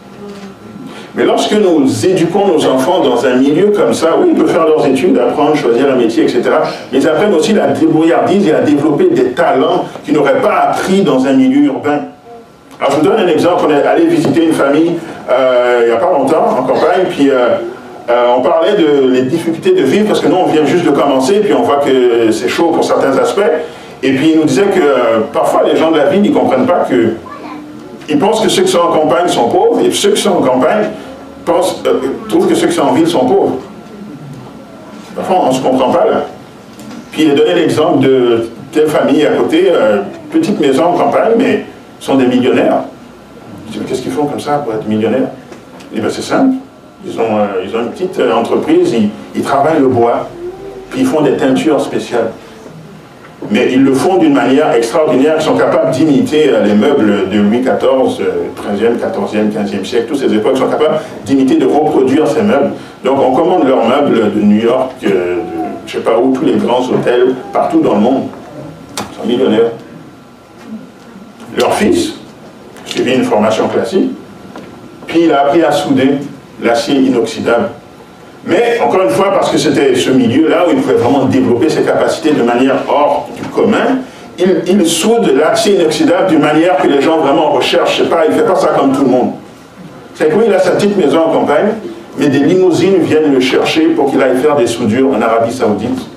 [1.14, 4.66] Mais lorsque nous éduquons nos enfants dans un milieu comme ça, oui, ils peuvent faire
[4.66, 6.42] leurs études, apprendre, choisir un métier, etc.
[6.90, 11.02] Mais ils apprennent aussi la débrouillardise et à développer des talents qu'ils n'auraient pas appris
[11.02, 12.00] dans un milieu urbain.
[12.80, 14.92] Alors je vous donne un exemple, on est allé visiter une famille
[15.30, 17.48] euh, il n'y a pas longtemps en campagne, puis euh,
[18.10, 20.90] euh, on parlait de les difficultés de vivre parce que nous on vient juste de
[20.90, 23.40] commencer, puis on voit que c'est chaud pour certains aspects.
[24.02, 26.84] Et puis il nous disait que parfois les gens de la ville ne comprennent pas
[26.88, 27.14] que
[28.08, 30.42] ils pensent que ceux qui sont en campagne sont pauvres, et ceux qui sont en
[30.42, 30.86] campagne
[31.48, 31.92] euh,
[32.28, 33.56] trouvent que ceux qui sont en ville sont pauvres.
[35.14, 36.26] Parfois, on ne se comprend pas là.
[37.10, 41.32] Puis il a donné l'exemple de telle famille à côté, euh, petite maison en campagne,
[41.36, 41.66] mais
[42.00, 42.84] sont des millionnaires.
[43.72, 45.28] Je mais qu'est-ce qu'ils font comme ça pour être millionnaires?
[45.92, 46.56] Il dit, ben, c'est simple.
[47.04, 50.28] Ils ont, euh, ils une petite entreprise, ils, ils travaillent le bois,
[50.90, 52.30] puis ils font des teintures spéciales
[53.50, 57.38] mais ils le font d'une manière extraordinaire, ils sont capables d'imiter euh, les meubles de
[57.38, 58.26] Louis XIV,
[58.56, 62.72] 13e, 14e, 15e siècle, toutes ces époques sont capables d'imiter, de reproduire ces meubles.
[63.04, 65.40] Donc on commande leurs meubles de New York, euh, de
[65.86, 68.22] je ne sais pas où, tous les grands hôtels, partout dans le monde.
[68.96, 69.72] Ils sont millionnaires.
[71.56, 72.14] Leur fils
[72.84, 74.10] suivit une formation classique,
[75.06, 76.12] puis il a appris à souder
[76.62, 77.70] l'acier inoxydable
[78.44, 81.82] mais, encore une fois, parce que c'était ce milieu-là où il pouvait vraiment développer ses
[81.82, 83.98] capacités de manière hors du commun,
[84.38, 88.02] il, soude l'acier inoxydable d'une manière que les gens vraiment recherchent.
[88.08, 89.32] Pas, il ne fait pas ça comme tout le monde.
[90.14, 91.68] C'est que il a sa petite maison en campagne,
[92.18, 96.08] mais des limousines viennent le chercher pour qu'il aille faire des soudures en Arabie Saoudite.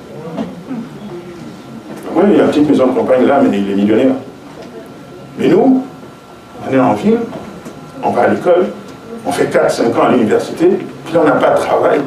[2.15, 4.15] Oui, il a une petite maison en campagne là, mais il est millionnaire.
[5.37, 5.83] Mais nous,
[6.67, 7.19] on est en ville,
[8.03, 8.67] on va à l'école,
[9.25, 10.69] on fait 4-5 ans à l'université,
[11.05, 11.99] puis on n'a pas de travail.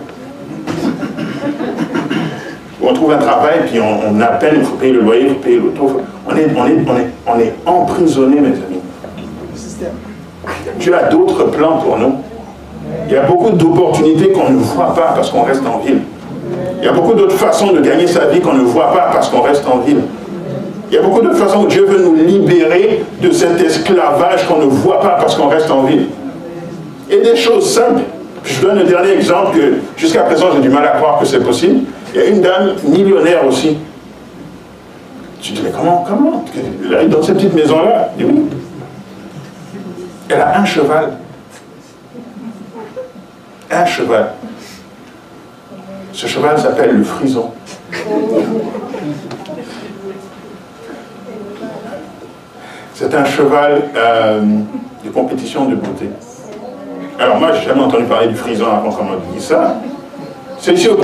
[2.82, 5.34] on trouve un travail, puis on, a peine, il faut payer le loyer, il faut
[5.36, 6.00] payer l'auto.
[6.26, 8.80] On est, on, est, on, est, on est emprisonné, mes amis.
[10.78, 12.14] Dieu a d'autres plans pour nous.
[13.06, 16.00] Il y a beaucoup d'opportunités qu'on ne voit pas parce qu'on reste en ville.
[16.80, 19.28] Il y a beaucoup d'autres façons de gagner sa vie qu'on ne voit pas parce
[19.28, 20.02] qu'on reste en ville.
[20.90, 24.58] Il y a beaucoup d'autres façons où Dieu veut nous libérer de cet esclavage qu'on
[24.58, 26.06] ne voit pas parce qu'on reste en ville.
[27.10, 28.02] Et des choses simples.
[28.44, 31.40] Je donne un dernier exemple que jusqu'à présent j'ai du mal à croire que c'est
[31.40, 31.84] possible.
[32.14, 33.76] Il y a une dame millionnaire aussi.
[35.40, 36.44] Tu dis, mais comment, comment?
[36.54, 38.10] Elle est dans cette petite maison-là.
[38.18, 38.46] oui.
[40.28, 41.12] Elle a un cheval.
[43.70, 44.32] Un cheval.
[46.12, 47.50] Ce cheval s'appelle le frison.
[52.94, 54.40] C'est un cheval euh,
[55.04, 56.08] de compétition de beauté.
[57.18, 59.74] Alors moi, j'ai jamais entendu parler du frison avant qu'on m'a dit ça.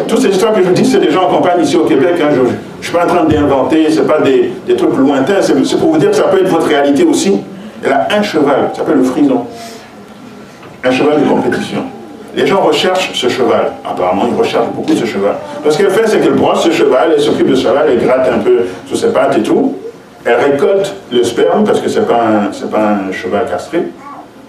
[0.07, 2.15] toutes ces histoires que je vous dis, c'est des gens en campagne ici au Québec.
[2.23, 2.47] Hein, je ne
[2.81, 5.43] suis pas en train d'inventer, ce pas des, des, trucs lointains.
[5.43, 7.41] C'est pour vous dire que ça peut être votre réalité aussi.
[7.85, 9.45] Elle a un cheval, ça s'appelle le frison.
[10.85, 11.83] Un cheval de compétition.
[12.37, 13.73] Les gens recherchent ce cheval.
[13.85, 15.35] Apparemment, ils recherchent beaucoup ce cheval.
[15.65, 18.05] Donc, ce qu'elle fait, c'est qu'elle brosse ce cheval, elle s'occupe de ce cheval, elle
[18.05, 19.75] gratte un peu sous ses pattes et tout.
[20.25, 23.85] Elle récolte le sperme, parce que ce n'est pas, pas un cheval castré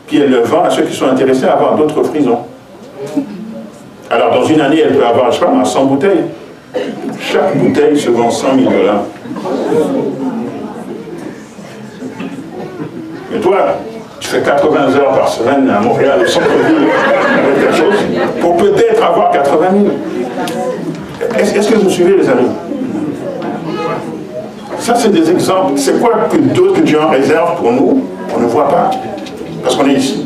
[0.08, 2.40] puis elle le vend à ceux qui sont intéressés à avoir d'autres frisons.
[4.10, 6.26] Alors, dans une année, elle peut avoir, je sais pas, 100 bouteilles.
[7.20, 9.04] Chaque bouteille se vend 100 000 dollars.
[13.32, 13.58] Mais toi,
[14.20, 16.88] tu fais 80 heures par semaine à Montréal, au centre-ville,
[18.42, 19.86] pour peut-être avoir 80 000.
[21.40, 22.50] Est-ce que vous suivez, les amis?
[24.80, 25.74] Ça, c'est des exemples.
[25.78, 28.04] C'est quoi que d'autres que Dieu en réserve pour nous?
[28.36, 28.92] On ne voit pas.
[29.66, 30.24] Parce qu'on est ici.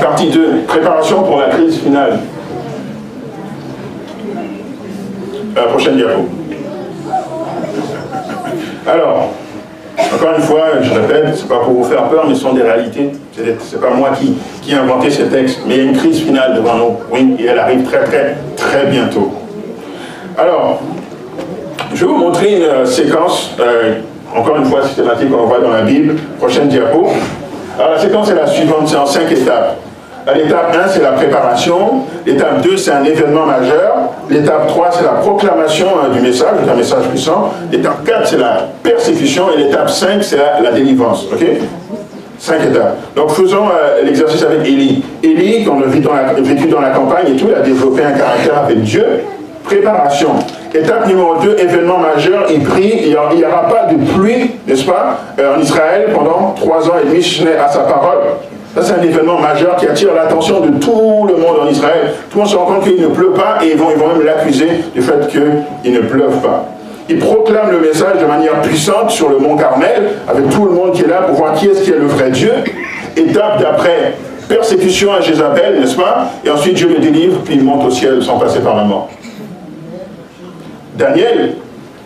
[0.00, 2.20] Partie 2, préparation pour la crise finale.
[5.56, 6.28] La prochaine diapo.
[8.86, 9.30] Alors,
[10.14, 12.62] encore une fois, je répète, c'est pas pour vous faire peur, mais ce sont des
[12.62, 13.10] réalités.
[13.58, 16.20] C'est pas moi qui, qui ai inventé ces textes, mais il y a une crise
[16.20, 16.96] finale devant nous.
[17.10, 19.32] Oui, et elle arrive très très très bientôt.
[20.38, 20.80] Alors,
[21.94, 23.94] je vais vous montrer une euh, séquence, euh,
[24.34, 27.08] encore une fois systématique qu'on voit dans la Bible, prochaine diapo.
[27.78, 29.76] Alors la séquence est la suivante, c'est en cinq étapes.
[30.34, 32.04] L'étape 1, c'est la préparation.
[32.24, 34.10] L'étape 2, c'est un événement majeur.
[34.30, 37.52] L'étape 3, c'est la proclamation hein, du message, un message puissant.
[37.72, 39.46] L'étape 4, c'est la persécution.
[39.52, 41.26] Et l'étape 5, c'est la, délivrance.
[41.32, 41.44] OK?
[42.38, 42.96] Cinq étapes.
[43.16, 45.04] Donc faisons euh, l'exercice avec Élie.
[45.24, 48.12] Élie, a vécu dans, la, vécu dans la campagne et tout, il a développé un
[48.12, 49.04] caractère avec Dieu.
[49.64, 50.30] Préparation.
[50.74, 55.18] Étape numéro 2, événement majeur, il prie, il n'y aura pas de pluie, n'est-ce pas,
[55.38, 58.20] euh, en Israël pendant trois ans et demi, n'est à sa parole.
[58.74, 62.14] Ça, c'est un événement majeur qui attire l'attention de tout le monde en Israël.
[62.30, 64.14] Tout le monde se rend compte qu'il ne pleut pas et ils vont, ils vont
[64.14, 66.64] même l'accuser du fait qu'il ne pleuve pas.
[67.10, 70.92] il proclame le message de manière puissante sur le mont Carmel, avec tout le monde
[70.92, 72.52] qui est là pour voir qui est-ce qui est le vrai Dieu.
[73.14, 74.14] Étape d'après,
[74.48, 78.22] persécution à Jézabel, n'est-ce pas Et ensuite Dieu le délivre, puis il monte au ciel
[78.22, 79.10] sans passer par la mort.
[80.94, 81.54] Daniel,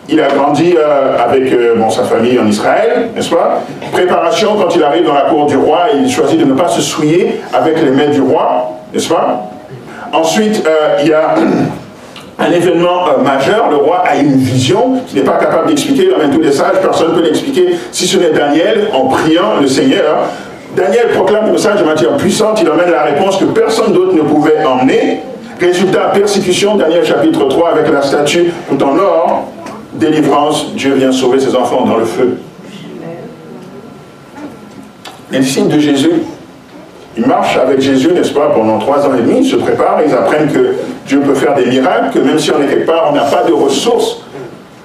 [0.09, 3.61] il a grandi euh, avec euh, sa famille en Israël, n'est-ce pas?
[3.91, 6.81] Préparation quand il arrive dans la cour du roi, il choisit de ne pas se
[6.81, 9.49] souiller avec les mains du roi, n'est-ce pas?
[10.13, 11.35] Ensuite, euh, il y a
[12.39, 16.41] un événement majeur, le roi a une vision qu'il n'est pas capable d'expliquer, amène tous
[16.41, 20.29] les sages, personne ne peut l'expliquer, si ce n'est Daniel, en priant le Seigneur.
[20.77, 24.21] Daniel proclame le message de matière puissante, il amène la réponse que personne d'autre ne
[24.21, 25.21] pouvait emmener.
[25.59, 29.45] Résultat, persécution, Daniel chapitre 3 avec la statue tout en or,
[29.93, 32.37] délivrance, Dieu vient sauver ses enfants dans le feu.
[35.31, 36.11] Les disciples de Jésus,
[37.17, 40.13] ils marchent avec Jésus, n'est-ce pas, pendant trois ans et demi, ils se préparent, ils
[40.13, 40.75] apprennent que
[41.07, 43.43] Dieu peut faire des miracles, que même si on est quelque part, on n'a pas
[43.43, 44.21] de ressources,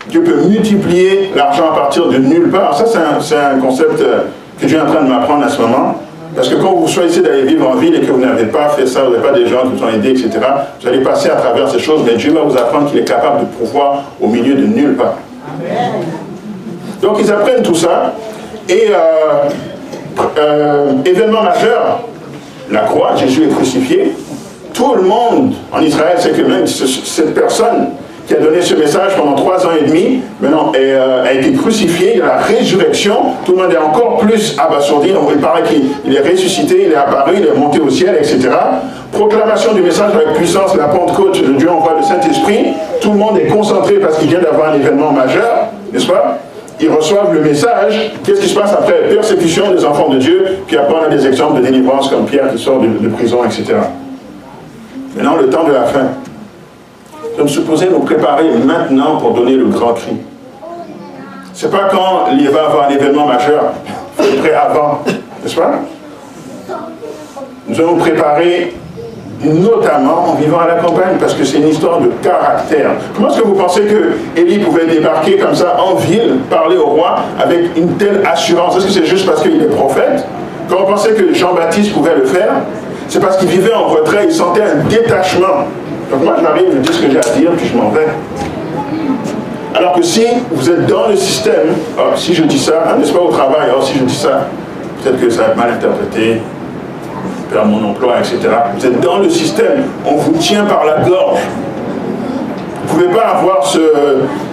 [0.09, 2.77] Dieu peut multiplier l'argent à partir de nulle part.
[2.77, 4.23] Ça, c'est un, un, concept euh,
[4.59, 6.01] que Dieu est en train de m'apprendre à ce moment.
[6.35, 8.87] Parce que quand vous choisissez d'aller vivre en ville et que vous n'avez pas fait
[8.87, 10.31] ça, vous n'avez pas des gens qui vous ont aidé, etc.,
[10.81, 13.41] vous allez passer à travers ces choses, mais Dieu va vous apprendre qu'il est capable
[13.41, 15.19] de pouvoir au milieu de nulle part.
[17.03, 18.15] Donc ils apprennent tout ça.
[18.69, 19.49] Et euh,
[20.39, 22.01] euh, événement majeur,
[22.71, 24.13] la croix, Jésus est crucifié.
[24.73, 27.91] Tout le monde en Israël sait que même cette personne
[28.33, 32.13] qui a donné ce message pendant trois ans et demi, maintenant euh, a été crucifié,
[32.15, 33.15] il y a la résurrection,
[33.45, 36.97] tout le monde est encore plus abasourdi, donc il paraît qu'il est ressuscité, il est
[36.97, 38.49] apparu, il est monté au ciel, etc.
[39.13, 42.69] Proclamation du message avec puissance, la Pentecôte, le Dieu envoie le Saint-Esprit,
[43.01, 46.39] tout le monde est concentré parce qu'il vient d'avoir un événement majeur, n'est-ce pas?
[46.81, 48.13] Ils reçoivent le message.
[48.25, 49.09] Qu'est-ce qui se passe après?
[49.15, 50.59] Persécution des enfants de Dieu.
[50.67, 53.75] Puis après, on a des exemples de délivrance comme Pierre qui sort de prison, etc.
[55.15, 56.09] Maintenant, le temps de la fin.
[57.37, 60.17] Sommes supposés nous préparer maintenant pour donner le grand cri.
[61.55, 63.73] C'est pas quand il va y avoir un événement majeur,
[64.17, 65.01] faut prêt avant,
[65.43, 65.73] n'est-ce pas?
[67.69, 68.75] Nous allons préparer
[69.43, 72.91] notamment en vivant à la campagne, parce que c'est une histoire de caractère.
[73.15, 76.87] Comment est-ce que vous pensez que Élie pouvait débarquer comme ça en ville, parler au
[76.87, 78.77] roi avec une telle assurance?
[78.77, 80.25] Est-ce que c'est juste parce qu'il est prophète?
[80.69, 82.53] Quand on pensait que Jean-Baptiste pouvait le faire,
[83.09, 85.67] c'est parce qu'il vivait en retrait, il sentait un détachement
[86.13, 88.09] donc moi, j'arrive, je dis ce que j'ai à dire, puis je m'en vais.
[89.75, 93.13] Alors que si vous êtes dans le système, oh, si je dis ça, hein, n'est-ce
[93.13, 94.49] pas au travail, oh, si je dis ça,
[95.03, 96.43] peut-être que ça va être mal interprété,
[97.51, 98.41] perdre mon emploi, etc.
[98.77, 101.41] Vous êtes dans le système, on vous tient par la gorge.
[102.87, 103.81] Vous ne pouvez pas avoir ce,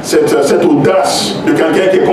[0.01, 2.05] cette, audace de quelqu'un qui est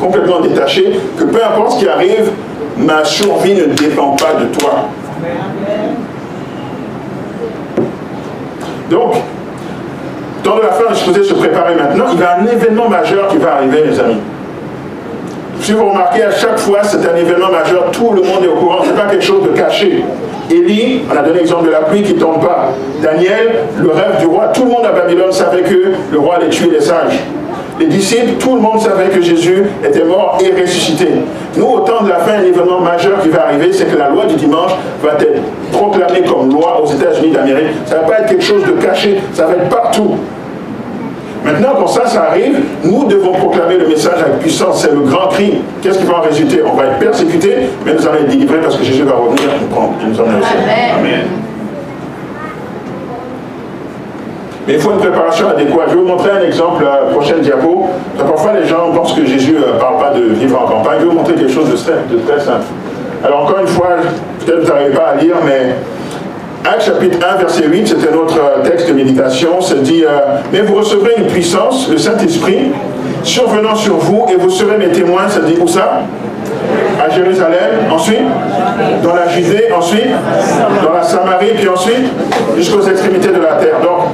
[0.00, 2.30] complètement détaché, que peu importe ce qui arrive,
[2.76, 4.86] ma survie ne dépend pas de toi.
[8.92, 9.14] Donc,
[10.44, 13.54] dans la fin, je se préparer maintenant, il y a un événement majeur qui va
[13.54, 14.18] arriver, les amis.
[15.60, 18.56] Si vous remarquez, à chaque fois, c'est un événement majeur, tout le monde est au
[18.56, 20.04] courant, ce n'est pas quelque chose de caché.
[20.50, 22.68] Élie, on a donné l'exemple de la pluie qui ne tombe pas.
[23.00, 26.50] Daniel, le rêve du roi, tout le monde à Babylone savait que le roi allait
[26.50, 27.18] tuer les sages.
[27.80, 31.08] Les disciples, tout le monde savait que Jésus était mort et ressuscité.
[31.56, 34.10] Nous, au temps de la fin, un événement majeur qui va arriver, c'est que la
[34.10, 35.40] loi du dimanche va être
[35.72, 37.72] proclamée comme loi aux États-Unis d'Amérique.
[37.86, 40.16] Ça ne va pas être quelque chose de caché, ça va être partout.
[41.44, 44.82] Maintenant, quand ça, ça arrive, nous devons proclamer le message avec puissance.
[44.82, 45.54] C'est le grand cri.
[45.82, 46.62] Qu'est-ce qui va en résulter?
[46.64, 49.66] On va être persécuté, mais nous allons être délivrés parce que Jésus va revenir nous
[49.66, 51.26] prendre et nous emmener au Amen.
[54.66, 55.86] Mais il faut une préparation adéquate.
[55.88, 57.88] Je vais vous montrer un exemple, la prochaine diapo.
[58.16, 60.98] Parfois, les gens pensent que Jésus ne euh, parle pas de vivre en campagne.
[61.00, 62.66] Je vais vous montrer quelque chose de très, de très simple.
[63.24, 63.96] Alors, encore une fois,
[64.44, 65.76] peut-être vous n'arrivez pas à lire, mais
[66.64, 69.60] Acte chapitre 1, verset 8, c'était notre texte de méditation.
[69.60, 72.70] Ça dit euh, Mais vous recevrez une puissance, le Saint-Esprit,
[73.24, 75.28] survenant sur vous, et vous serez mes témoins.
[75.28, 76.02] Ça dit où ça?
[77.04, 78.22] À Jérusalem, ensuite?
[79.02, 80.10] Dans la Judée, ensuite?
[80.84, 82.06] Dans la Samarie, puis ensuite?
[82.56, 83.80] Jusqu'aux extrémités de la terre.
[83.82, 84.08] Donc,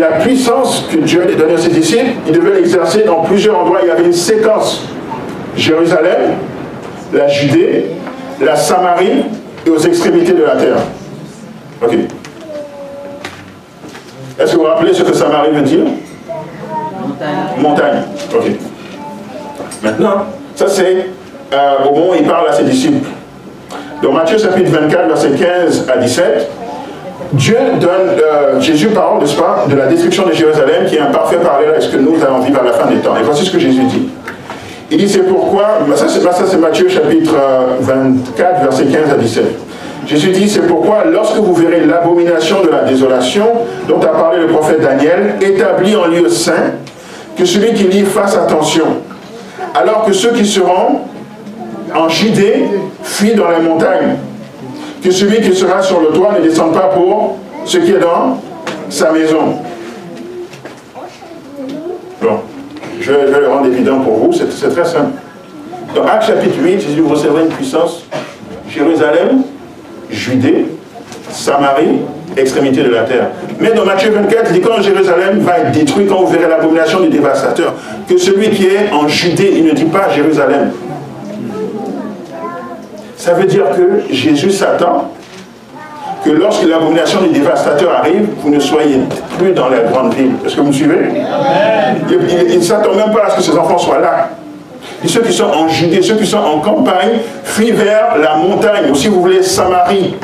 [0.00, 3.78] la puissance que Dieu a donnée à ses disciples, il devait l'exercer dans plusieurs endroits.
[3.82, 4.88] Il y avait une séquence.
[5.56, 6.32] Jérusalem,
[7.12, 7.86] la Judée,
[8.44, 9.24] la Samarie
[9.66, 10.76] et aux extrémités de la terre.
[11.82, 11.94] Ok.
[14.38, 15.84] Est-ce que vous vous rappelez ce que Samarie veut dire?
[17.00, 17.36] Montagne.
[17.58, 18.02] Montagne.
[18.34, 18.44] Ok.
[19.82, 21.06] Maintenant, ça c'est
[21.52, 23.08] euh, au moment où il parle à ses disciples.
[24.02, 26.50] Dans Matthieu chapitre 24, verset 15 à 17,
[27.34, 27.90] Dieu donne,
[28.20, 31.74] euh, Jésus parle, n'est-ce pas, de la destruction de Jérusalem, qui est un parfait parallèle
[31.76, 33.16] à ce que nous allons vivre à la fin des temps.
[33.16, 34.08] Et voici ce que Jésus dit.
[34.92, 37.34] Il dit, c'est pourquoi, ça c'est Matthieu chapitre
[37.80, 39.44] 24, euh, verset 15 à 17.
[40.06, 43.46] Jésus dit, c'est pourquoi lorsque vous verrez l'abomination de la désolation
[43.88, 46.72] dont a parlé le prophète Daniel, établie en lieu saint,
[47.38, 48.84] que celui qui lit fasse attention.
[49.74, 51.00] Alors que ceux qui seront
[51.94, 52.66] en Judée
[53.02, 54.16] fuient dans les montagnes.
[55.02, 58.38] Que celui qui sera sur le toit ne descende pas pour ce qui est dans
[58.90, 59.56] sa maison.
[62.20, 62.40] Bon,
[63.02, 65.12] je, vais le rendre évident pour vous, c'est très simple.
[65.94, 68.04] Dans Acte chapitre 8, Jésus vous recevrez une puissance.
[68.70, 69.42] Jérusalem,
[70.10, 70.66] Judée,
[71.30, 72.00] Samarie,
[72.36, 73.28] extrémité de la terre.
[73.60, 77.00] Mais dans Matthieu 24, il dit quand Jérusalem va être détruit, quand vous verrez l'abomination
[77.00, 77.74] du dévastateur,
[78.08, 80.70] que celui qui est en Judée, il ne dit pas Jérusalem.
[83.16, 85.12] Ça veut dire que Jésus s'attend
[86.24, 89.00] que lorsque l'abomination du dévastateur arrive, vous ne soyez
[89.38, 90.32] plus dans la grande ville.
[90.44, 90.98] Est-ce que vous me suivez?
[92.10, 94.28] Il, ne s'attend même pas à ce que ses enfants soient là.
[95.04, 98.90] Et ceux qui sont en Judée, ceux qui sont en campagne, fuient vers la montagne,
[98.90, 100.14] ou si vous voulez, Samarie.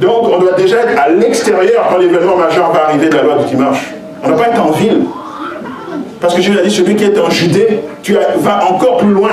[0.00, 3.34] Donc, on doit déjà être à l'extérieur quand l'événement majeur va arriver de la loi
[3.36, 3.92] du dimanche.
[4.22, 5.02] On ne doit pas être en ville.
[6.20, 9.30] Parce que Jésus a dit, celui qui est en Judée, tu vas encore plus loin.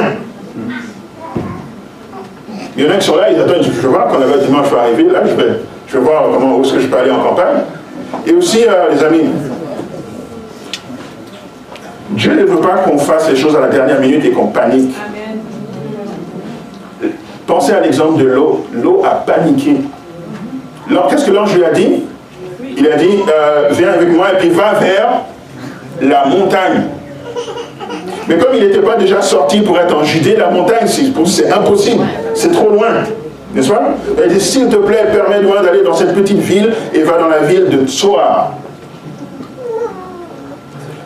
[2.78, 4.82] Il y en a qui sont là, ils attendent, je voir quand du dimanche va
[4.82, 7.24] arriver, là, je vais, je vais voir comment, où est-ce que je peux aller en
[7.24, 7.58] campagne.
[8.28, 9.26] Et aussi, euh, les amis,
[12.12, 14.96] Dieu ne veut pas qu'on fasse les choses à la dernière minute et qu'on panique.
[17.48, 18.68] Pensez à l'exemple de l'eau.
[18.74, 19.78] L'eau a paniqué.
[21.10, 22.04] Qu'est-ce que l'ange lui a dit?
[22.78, 25.22] Il a dit, euh, viens avec moi et puis va vers
[26.02, 26.84] la montagne.
[28.28, 32.04] Mais comme il n'était pas déjà sorti pour être en Judée, la montagne, c'est impossible.
[32.34, 32.88] C'est trop loin.
[33.54, 33.82] N'est-ce pas?
[34.24, 37.40] A dit, s'il te plaît, permets-moi d'aller dans cette petite ville et va dans la
[37.40, 38.52] ville de Tsoar.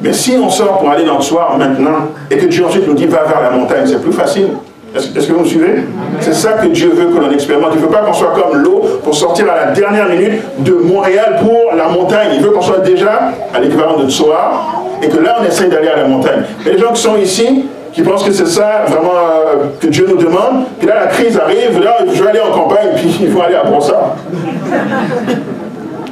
[0.01, 2.95] Mais si on sort pour aller dans le soir maintenant, et que Dieu ensuite nous
[2.95, 4.47] dit va vers la montagne, c'est plus facile.
[4.95, 5.83] Est-ce que vous me suivez?
[6.19, 7.69] C'est ça que Dieu veut que l'on expérimente.
[7.75, 10.73] Il ne veut pas qu'on soit comme l'eau pour sortir à la dernière minute de
[10.73, 12.31] Montréal pour la montagne.
[12.35, 15.87] Il veut qu'on soit déjà à l'équivalent de Tsoar et que là on essaye d'aller
[15.89, 16.43] à la montagne.
[16.65, 20.17] Les gens qui sont ici, qui pensent que c'est ça vraiment euh, que Dieu nous
[20.17, 23.41] demande, puis là la crise arrive, là je vais aller en campagne, puis il faut
[23.41, 24.15] aller à Brossard.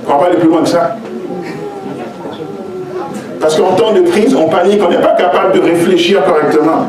[0.08, 0.96] On va pas aller plus loin que ça.
[3.40, 6.88] Parce qu'en temps de crise, on panique, on n'est pas capable de réfléchir correctement.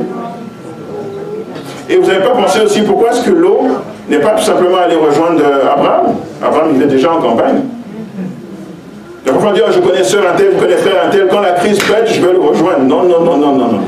[1.89, 3.63] Et vous n'avez pas pensé aussi pourquoi est-ce que l'eau
[4.09, 5.43] n'est pas tout simplement allée rejoindre
[5.73, 6.15] Abraham?
[6.43, 7.63] Abraham, il est déjà en campagne.
[9.27, 11.41] Donc on va dire, je connais soeur un tel, je connais frère un tel, quand
[11.41, 12.81] la crise pète, je vais le rejoindre.
[12.85, 13.81] Non, non, non, non, non, non.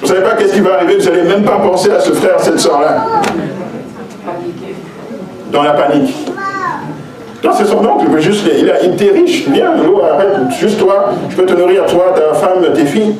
[0.00, 2.12] Vous ne savez pas qu'est-ce qui va arriver, vous n'allez même pas penser à ce
[2.12, 3.06] frère, cette soeur-là.
[5.50, 6.14] Dans la panique.
[7.42, 11.36] Non, c'est son oncle, il, juste, il, a, il riche, viens, arrête, juste toi, je
[11.36, 13.14] peux te nourrir, toi, ta femme, tes filles.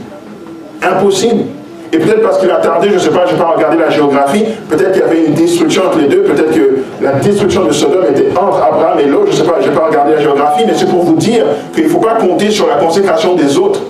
[0.82, 1.45] Impossible.
[1.93, 3.91] Et peut-être parce qu'il a tardé, je ne sais pas, je n'ai pas regardé la
[3.91, 7.72] géographie, peut-être qu'il y avait une destruction entre les deux, peut-être que la destruction de
[7.72, 10.20] Sodome était entre Abraham et l'autre, je ne sais pas, je n'ai pas regardé la
[10.20, 13.59] géographie, mais c'est pour vous dire qu'il ne faut pas compter sur la consécration des
[13.59, 13.80] autres.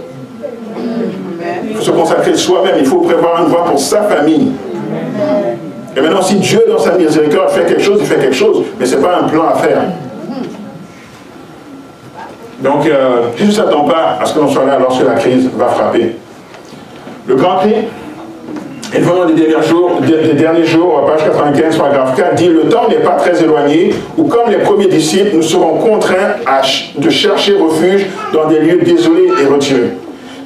[1.68, 4.52] Il faut se consacrer soi-même, il faut prévoir une voie pour sa famille.
[5.94, 8.86] Et maintenant, si Dieu, dans sa miséricorde, fait quelque chose, il fait quelque chose, mais
[8.86, 9.82] ce n'est pas un plan à faire.
[12.60, 15.66] Donc, euh, ne s'attend pas à ce que l'on soit là lorsque la crise va
[15.66, 16.16] frapper.
[17.30, 17.74] Le grand cri,
[18.92, 22.88] et venant des derniers jours, des derniers jours, page 95, paragraphe 4, dit Le temps
[22.88, 26.34] n'est pas très éloigné, où, comme les premiers disciples, nous serons contraints
[26.98, 29.92] de chercher refuge dans des lieux désolés et retirés.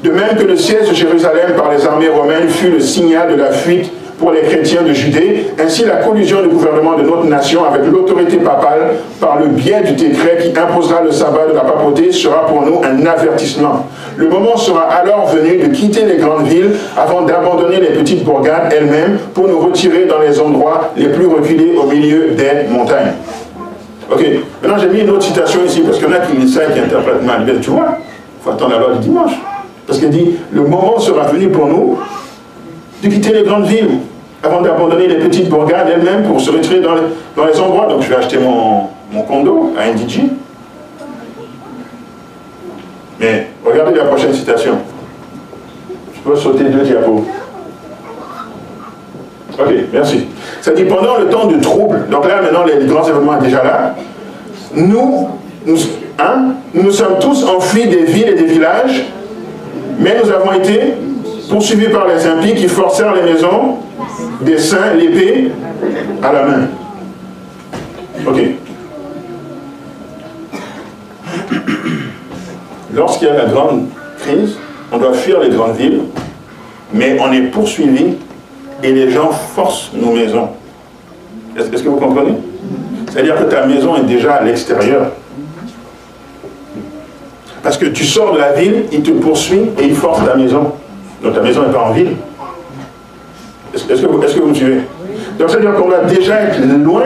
[0.02, 3.36] De même que le siège de Jérusalem par les armées romaines fut le signal de
[3.40, 7.64] la fuite pour les chrétiens de Judée, ainsi la collusion du gouvernement de notre nation
[7.64, 12.12] avec l'autorité papale par le biais du décret qui imposera le sabbat de la papauté
[12.12, 13.86] sera pour nous un avertissement.
[14.16, 18.72] Le moment sera alors venu de quitter les grandes villes avant d'abandonner les petites bourgades
[18.76, 23.12] elles-mêmes pour nous retirer dans les endroits les plus reculés au milieu des montagnes.
[24.12, 24.24] Ok,
[24.62, 26.72] maintenant j'ai mis une autre citation ici parce qu'il y en a qui lisent et
[26.72, 27.44] qui interprètent mal.
[27.60, 29.32] tu vois, il faut attendre la loi du dimanche.
[29.86, 31.98] Parce qu'il dit, le moment sera venu pour nous
[33.04, 33.98] de quitter les grandes villes
[34.42, 36.94] avant d'abandonner les petites bourgades elles-mêmes pour se retirer dans
[37.44, 37.86] les, endroits.
[37.86, 40.22] Donc je vais acheter mon, mon condo à NDG.
[43.20, 44.78] Mais regardez la prochaine citation.
[46.14, 47.24] Je peux sauter deux diapos.
[49.58, 50.26] Ok, merci.
[50.60, 53.62] Ça dit pendant le temps de trouble, donc là maintenant les grands événements sont déjà
[53.62, 53.94] là,
[54.74, 55.28] nous,
[55.64, 55.76] nous,
[56.18, 59.04] hein, nous sommes tous enfuis des villes et des villages,
[60.00, 60.94] mais nous avons été
[61.48, 63.78] poursuivis par les impies qui forcèrent les maisons
[64.40, 65.50] des saints, l'épée
[66.22, 66.68] à la main.
[68.26, 68.40] Ok.
[72.94, 73.86] Lorsqu'il y a la grande
[74.20, 74.56] crise,
[74.92, 76.02] on doit fuir les grandes villes,
[76.92, 78.14] mais on est poursuivi
[78.82, 80.48] et les gens forcent nos maisons.
[81.56, 82.34] Est-ce que vous comprenez?
[83.10, 85.10] C'est-à-dire que ta maison est déjà à l'extérieur.
[87.62, 90.72] Parce que tu sors de la ville, il te poursuit et il force ta maison.
[91.24, 92.16] Donc ta maison n'est pas en ville.
[93.74, 94.82] Est-ce que, vous me suivez?
[95.38, 97.02] Donc ça veut dire qu'on va déjà être loin.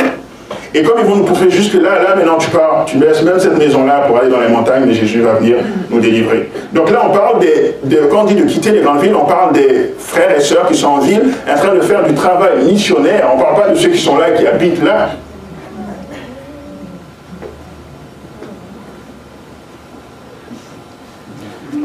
[0.74, 3.38] Et comme ils vont nous pousser jusque là, là maintenant tu pars, tu laisses même
[3.38, 5.56] cette maison-là pour aller dans les montagnes, mais Jésus va venir
[5.88, 6.50] nous délivrer.
[6.74, 9.24] Donc là on parle des, de, quand on dit de quitter les grandes villes, on
[9.24, 12.64] parle des frères et sœurs qui sont en ville, en train de faire du travail
[12.66, 13.30] missionnaire.
[13.32, 15.10] On ne parle pas de ceux qui sont là, qui habitent là.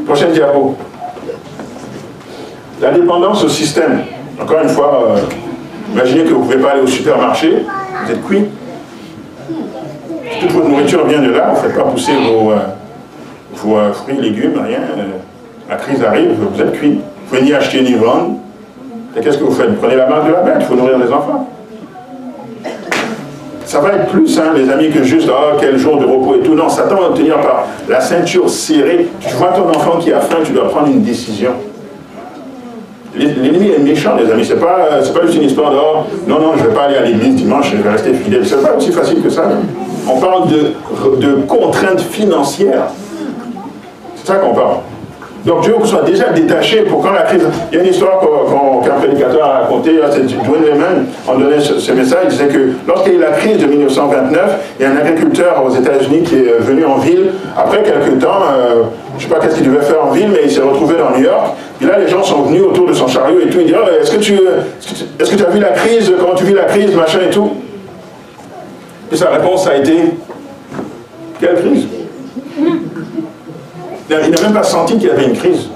[0.06, 0.76] Prochaine diapo.
[2.80, 4.00] La dépendance au système.
[4.40, 5.18] Encore une fois, euh,
[5.92, 7.64] imaginez que vous ne pouvez pas aller au supermarché,
[8.04, 8.44] vous êtes cuit.
[10.40, 12.56] toute votre nourriture vient de là, vous ne faites pas pousser vos, euh,
[13.66, 14.80] euh, fruits, légumes, rien.
[15.68, 16.94] la crise arrive, vous êtes cuit.
[16.94, 18.38] Vous pouvez ni acheter ni vendre.
[19.16, 19.70] Et qu'est-ce que vous faites?
[19.70, 21.48] Vous prenez la marque de la bête, il faut nourrir les enfants.
[23.64, 26.40] Ça va être plus, hein, les amis, que juste oh, quel jour de repos et
[26.40, 26.54] tout.
[26.54, 29.06] Non, Satan va tenir par la ceinture serrée.
[29.20, 31.52] Tu vois ton enfant qui a faim, tu dois prendre une décision.
[33.16, 34.44] L'ennemi est méchant, les amis.
[34.44, 36.82] Ce n'est pas, pas juste une histoire de oh, non, non, je ne vais pas
[36.82, 38.44] aller à l'église dimanche, je vais rester fidèle.
[38.44, 39.44] Ce n'est pas aussi facile que ça.
[40.08, 42.88] On parle de, de contraintes financières.
[44.16, 44.76] C'est ça qu'on parle.
[45.44, 47.46] Donc Dieu soit déjà détaché pour quand la crise...
[47.70, 48.18] Il y a une histoire
[48.82, 53.12] qu'un prédicateur a racontée, c'est Dwayne Lehman, on donnait ce, message, il disait que lorsqu'il
[53.12, 56.36] y a eu la crise de 1929, il y a un agriculteur aux États-Unis qui
[56.36, 57.32] est venu en ville.
[57.56, 58.84] Après quelques temps, euh,
[59.18, 61.16] je ne sais pas qu'est-ce qu'il devait faire en ville, mais il s'est retrouvé dans
[61.16, 61.52] New York.
[61.84, 63.60] Et là, les gens sont venus autour de son chariot et tout.
[63.60, 64.32] Il dit, oh, est-ce que, tu,
[65.20, 66.10] est-ce que tu as vu la crise?
[66.18, 66.94] Comment tu vis la crise?
[66.94, 67.50] Machin et tout.
[69.12, 69.94] Et sa réponse a été,
[71.38, 71.84] quelle crise?
[74.08, 75.68] Il n'a même pas senti qu'il y avait une crise.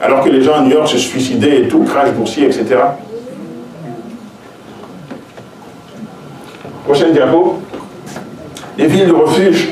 [0.00, 2.66] Alors que les gens à New York se suicidaient et tout, crash boursier, etc.
[6.84, 7.58] Prochaine diapo.
[8.78, 9.70] Les villes de refuge.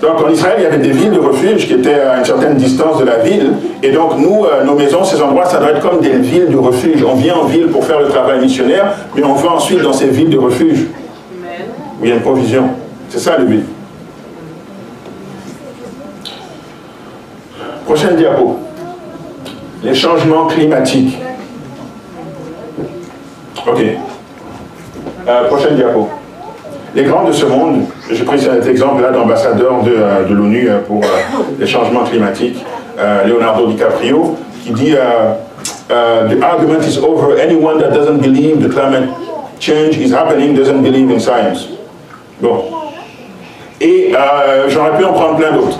[0.00, 2.56] Donc en Israël, il y avait des villes de refuge qui étaient à une certaine
[2.56, 3.52] distance de la ville.
[3.82, 6.56] Et donc nous, euh, nos maisons, ces endroits, ça doit être comme des villes de
[6.56, 7.04] refuge.
[7.04, 10.06] On vient en ville pour faire le travail missionnaire, mais on va ensuite dans ces
[10.06, 10.86] villes de refuge.
[12.00, 12.70] Où il y a une provision.
[13.10, 13.64] C'est ça le but.
[17.84, 18.58] Prochaine diapo.
[19.82, 21.18] Les changements climatiques.
[23.66, 23.80] Ok.
[25.28, 26.08] Euh, prochaine diapo.
[26.94, 31.02] Les grands de ce monde, j'ai pris cet exemple-là d'ambassadeur de, euh, l'ONU euh, pour
[31.58, 32.64] les changements climatiques,
[33.26, 34.94] Leonardo DiCaprio, qui dit
[35.88, 37.40] The argument is over.
[37.40, 39.08] Anyone that doesn't believe the climate
[39.58, 41.68] change is happening doesn't believe in science.
[42.42, 42.64] Bon.
[43.80, 44.12] Et
[44.68, 45.78] j'aurais pu en prendre plein d'autres.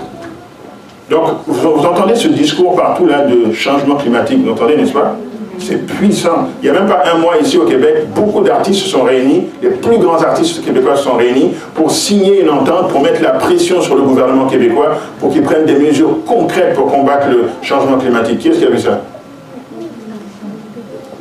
[1.11, 5.15] Donc, vous, entendez ce discours partout là de changement climatique, vous entendez, n'est-ce pas?
[5.63, 6.49] C'est puissant.
[6.61, 9.47] Il n'y a même pas un mois ici au Québec, beaucoup d'artistes se sont réunis,
[9.61, 13.31] les plus grands artistes québécois se sont réunis pour signer une entente, pour mettre la
[13.31, 17.97] pression sur le gouvernement québécois pour qu'il prenne des mesures concrètes pour combattre le changement
[17.97, 18.39] climatique.
[18.39, 19.01] Qui est-ce qui a vu ça?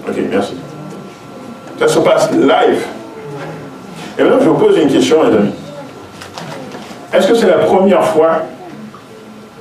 [0.08, 0.54] Ok, merci.
[1.78, 2.86] Ça se passe live.
[4.18, 5.52] Et maintenant, je vous pose une question, les amis.
[7.12, 8.42] Est-ce que c'est la première fois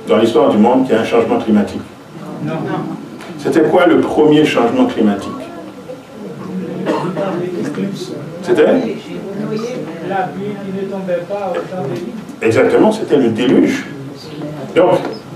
[0.08, 1.82] dans l'histoire du monde qu'il y a un changement climatique?
[2.44, 2.54] Non.
[3.42, 5.30] C'était quoi le premier changement climatique
[8.42, 8.66] C'était
[12.42, 13.86] Exactement, c'était le déluge.
[14.76, 14.90] Donc,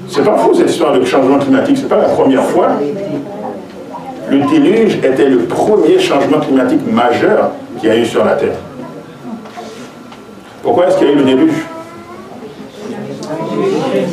[0.08, 2.68] c'est pas faux cette histoire de changement climatique, c'est pas la première fois.
[4.30, 8.56] Le déluge était le premier changement climatique majeur qu'il y a eu sur la Terre.
[10.62, 11.66] Pourquoi est-ce qu'il y a eu le déluge?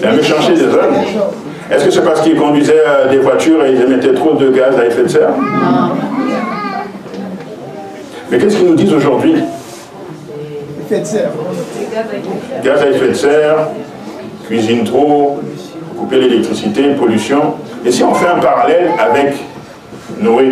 [0.02, 0.96] La méchanceté des hommes.
[1.72, 4.78] Est-ce que c'est parce qu'ils conduisaient euh, des voitures et ils émettaient trop de gaz
[4.78, 5.30] à effet de serre?
[8.30, 9.36] Mais qu'est-ce qu'ils nous disent aujourd'hui?
[10.86, 11.30] Effet de serre.
[12.62, 13.56] Gaz à effet de serre,
[14.48, 15.40] cuisine trop,
[15.98, 17.54] couper l'électricité, pollution.
[17.86, 19.36] Et si on fait un parallèle avec
[20.20, 20.52] Noé,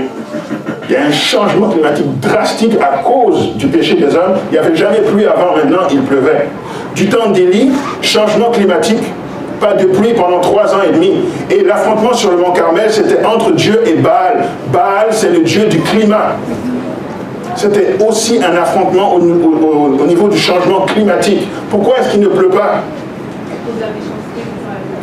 [0.87, 4.37] il y a un changement climatique drastique à cause du péché des hommes.
[4.49, 6.47] Il n'y avait jamais plu avant, maintenant il pleuvait.
[6.95, 9.03] Du temps d'Élie, changement climatique,
[9.59, 11.11] pas de pluie pendant trois ans et demi.
[11.49, 14.45] Et l'affrontement sur le mont Carmel, c'était entre Dieu et Baal.
[14.71, 16.35] Baal, c'est le Dieu du climat.
[17.55, 21.47] C'était aussi un affrontement au, niveau du changement climatique.
[21.69, 22.83] Pourquoi est-ce qu'il ne pleut pas?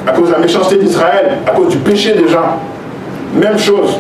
[0.07, 2.59] À cause de la méchanceté d'Israël, à cause du péché des gens.
[3.35, 3.99] Même chose.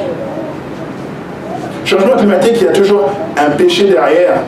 [1.84, 4.42] Changement climatique, il y a toujours un péché derrière.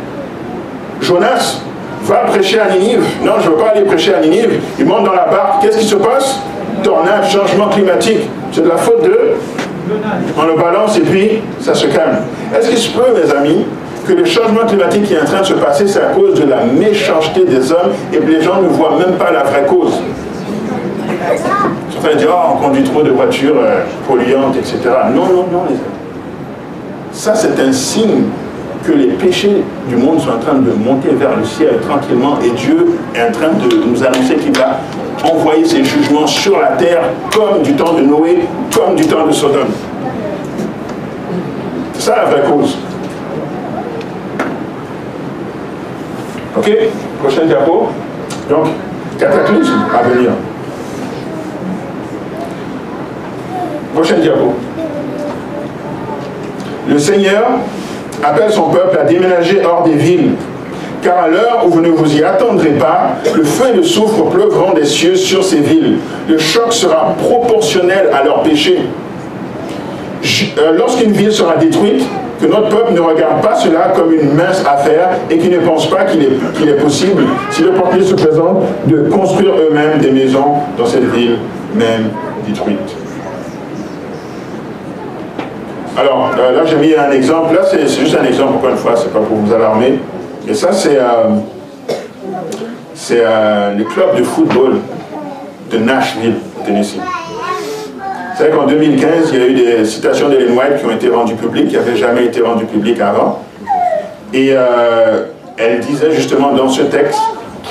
[1.00, 1.61] Jonas,
[2.03, 3.05] va prêcher à Ninive.
[3.24, 4.61] Non, je ne veux pas aller prêcher à Ninive.
[4.78, 5.62] Il monte dans la barque.
[5.62, 6.40] Qu'est-ce qui se passe?
[6.82, 8.28] Tornade, changement climatique.
[8.53, 9.34] C'est de la faute de
[10.38, 12.18] On le balance et puis ça se calme.
[12.57, 13.66] Est-ce qu'il se peut, mes amis,
[14.07, 16.49] que le changement climatique qui est en train de se passer, c'est à cause de
[16.49, 20.01] la méchanceté des hommes et que les gens ne voient même pas la vraie cause?
[21.90, 24.78] Certains disent, oh, on conduit trop de voitures euh, polluantes, etc.
[25.14, 25.99] Non, non, non, les amis.
[27.12, 28.24] Ça, c'est un signe
[28.85, 32.51] que les péchés du monde sont en train de monter vers le ciel tranquillement et
[32.51, 34.79] Dieu est en train de nous annoncer qu'il va
[35.24, 37.03] envoyer ses jugements sur la terre
[37.35, 38.41] comme du temps de Noé,
[38.74, 39.68] comme du temps de Sodome.
[41.95, 42.79] C'est ça la vraie cause.
[46.57, 46.70] Ok
[47.20, 47.89] Prochaine diapo.
[48.49, 48.66] Donc,
[49.18, 50.31] cataclysme à venir.
[53.95, 54.55] Prochaine diapo.
[56.89, 57.59] Le Seigneur
[58.24, 60.32] appelle son peuple à déménager hors des villes.
[61.02, 64.24] Car à l'heure où vous ne vous y attendrez pas, le feu et le soufre
[64.30, 65.98] pleuvront des cieux sur ces villes.
[66.28, 68.80] Le choc sera proportionnel à leur péché.
[70.58, 72.04] Euh, lorsqu'une ville sera détruite,
[72.40, 75.88] que notre peuple ne regarde pas cela comme une mince affaire et qu'il ne pense
[75.88, 80.86] pas qu'il est, est, possible, si l'opportunité se présente, de construire eux-mêmes des maisons dans
[80.86, 81.38] cette ville
[81.74, 82.10] même
[82.46, 82.96] détruite.
[85.99, 88.94] Alors, euh, là j'ai mis un exemple, là c'est juste un exemple encore une fois,
[88.94, 89.99] c'est pas pour vous alarmer.
[90.46, 91.40] Et ça c'est euh,
[92.94, 94.76] c'est euh, le club de football
[95.72, 97.01] de Nashville, Tennessee.
[97.01, 101.09] Vous savez qu'en 2015, il y a eu des citations d'Ellen White qui ont été
[101.09, 103.42] rendues publiques, qui n'avaient jamais été rendues publiques avant.
[104.32, 104.51] Et
[105.57, 107.18] elle disait justement dans ce texte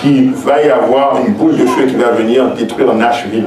[0.02, 3.46] qu'il va y avoir une boule de feu qui va venir détruire Nashville.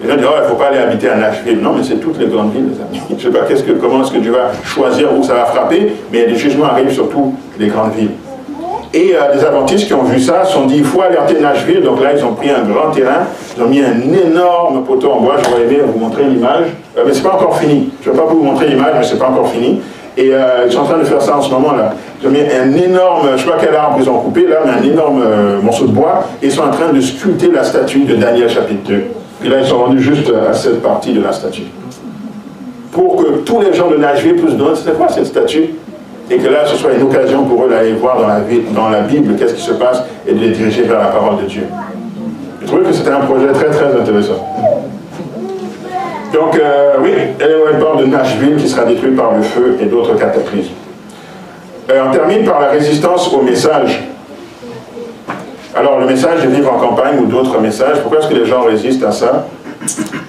[0.00, 1.58] Les gens disent, oh, il ne faut pas aller habiter à Nashville.
[1.60, 3.02] Non, mais c'est toutes les grandes villes, les amis.
[3.10, 5.92] Je ne sais pas que, comment est-ce que tu vas choisir où ça va frapper,
[6.12, 8.12] mais les jugements arrivent sur toutes les grandes villes.
[8.94, 11.82] Et euh, les adventistes qui ont vu ça se sont dit, il faut alerter Nashville.
[11.82, 13.26] Donc là, ils ont pris un grand terrain,
[13.56, 15.34] ils ont mis un énorme poteau en bois.
[15.44, 17.90] J'aurais aimé vous montrer l'image, euh, mais ce n'est pas encore fini.
[18.00, 19.80] Je ne vais pas vous montrer l'image, mais ce n'est pas encore fini.
[20.16, 21.94] Et euh, ils sont en train de faire ça en ce moment-là.
[22.22, 24.58] Ils ont mis un énorme, je ne sais pas quel arbre ils ont coupé là,
[24.64, 25.22] mais un énorme
[25.62, 28.88] morceau de bois, et ils sont en train de sculpter la statue de Daniel chapitre
[28.88, 29.04] 2.
[29.44, 31.66] Et là, ils sont rendus juste à cette partie de la statue.
[32.92, 35.74] Pour que tous les gens de Nashville puissent demander c'est quoi cette statue?
[36.30, 38.40] Et que là, ce soit une occasion pour eux d'aller voir dans la,
[38.74, 41.48] dans la Bible qu'est-ce qui se passe et de les diriger vers la parole de
[41.48, 41.62] Dieu.
[42.60, 44.44] Je trouvais que c'était un projet très très intéressant.
[46.34, 47.10] Donc, euh, oui,
[47.40, 50.72] Ellen parle de Nashville qui sera détruite par le feu et d'autres cataclysmes.
[51.90, 54.02] Euh, on termine par la résistance au message.
[55.74, 58.62] Alors, le message de vivre en campagne ou d'autres messages, pourquoi est-ce que les gens
[58.62, 59.46] résistent à ça?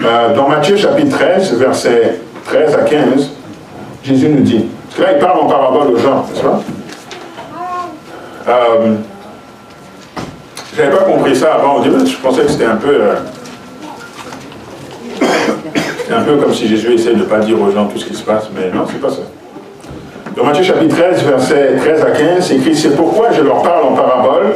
[0.03, 3.29] Euh, Dans Matthieu chapitre 13, versets 13 à 15,
[4.03, 6.61] Jésus nous dit, parce que là, il parle en parabole aux gens, n'est-ce pas?
[8.47, 8.93] Euh,
[10.75, 12.89] Je n'avais pas compris ça avant je pensais que c'était un peu...
[12.89, 13.15] Euh,
[16.11, 18.15] un peu comme si Jésus essayait de ne pas dire aux gens tout ce qui
[18.15, 19.21] se passe, mais non, c'est pas ça.
[20.35, 23.85] Dans Matthieu chapitre 13, versets 13 à 15, c'est écrit, c'est pourquoi je leur parle
[23.85, 24.55] en parabole,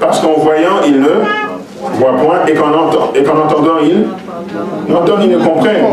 [0.00, 1.08] parce qu'en voyant, ils ne
[1.94, 4.06] voient point, et qu'en entendant, ils
[4.92, 5.84] n'entendent, ils ne comprennent.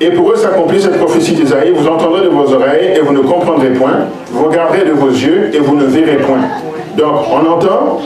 [0.00, 3.20] Et pour eux s'accomplit cette prophétie d'Isaïe, vous entendrez de vos oreilles et vous ne
[3.20, 6.38] comprendrez point, vous regarderez de vos yeux et vous ne verrez point.
[6.96, 8.00] Donc, on entend,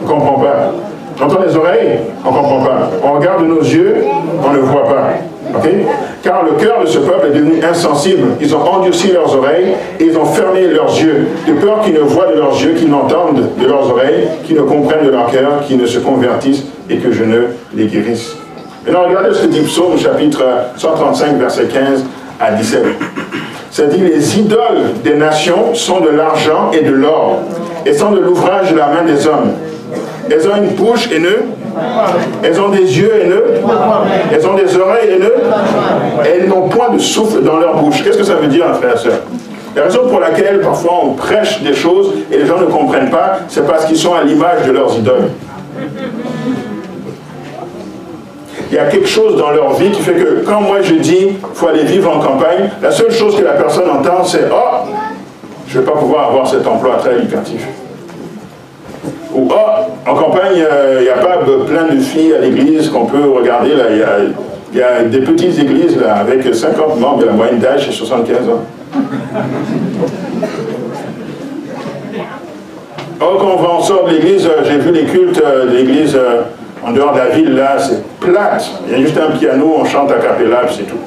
[0.00, 0.72] on ne comprend pas.
[1.20, 2.90] On entend les oreilles, on ne comprend pas.
[3.04, 4.04] On regarde de nos yeux,
[4.44, 5.10] on ne voit pas.
[6.22, 8.28] Car le cœur de ce peuple est devenu insensible.
[8.40, 12.00] Ils ont endurci leurs oreilles et ils ont fermé leurs yeux, de peur qu'ils ne
[12.00, 15.60] voient de leurs yeux, qu'ils n'entendent de leurs oreilles, qu'ils ne comprennent de leur cœur,
[15.66, 17.42] qu'ils ne se convertissent et que je ne
[17.74, 18.36] les guérisse.
[18.84, 20.42] Maintenant, regardez ce que dit Psaume chapitre
[20.76, 22.04] 135, verset 15
[22.40, 22.84] à 17.
[23.70, 27.40] Ça dit, les idoles des nations sont de l'argent et de l'or,
[27.84, 29.52] et sont de l'ouvrage de la main des hommes.
[30.30, 31.28] Elles ont une bouche et ne
[32.42, 33.44] elles ont des yeux haineux.
[34.32, 35.34] Elles ont des oreilles haineux.
[36.24, 38.02] Et elles n'ont point de souffle dans leur bouche.
[38.02, 39.20] Qu'est-ce que ça veut dire, frère et soeur
[39.74, 43.38] La raison pour laquelle parfois on prêche des choses et les gens ne comprennent pas,
[43.48, 45.30] c'est parce qu'ils sont à l'image de leurs idoles.
[48.70, 51.16] Il y a quelque chose dans leur vie qui fait que quand moi je dis
[51.16, 54.88] qu'il faut aller vivre en campagne, la seule chose que la personne entend c'est «Oh,
[55.68, 57.64] je ne vais pas pouvoir avoir cet emploi très lucratif».
[59.36, 60.56] Ou, oh, en campagne,
[60.98, 63.74] il n'y a, pas plein de filles à l'église qu'on peut regarder.
[63.74, 63.84] Là,
[64.72, 68.48] il y a, des petites églises là, avec 50 membres, la moyenne d'âge c'est 75
[68.48, 68.62] ans.
[73.20, 76.42] Or, quand on sort de l'église, euh, j'ai vu les cultes euh, de l'église euh,
[76.84, 78.70] en dehors de la ville, là, c'est plate.
[78.86, 80.98] Il y a juste un piano, on chante à capella, c'est tout.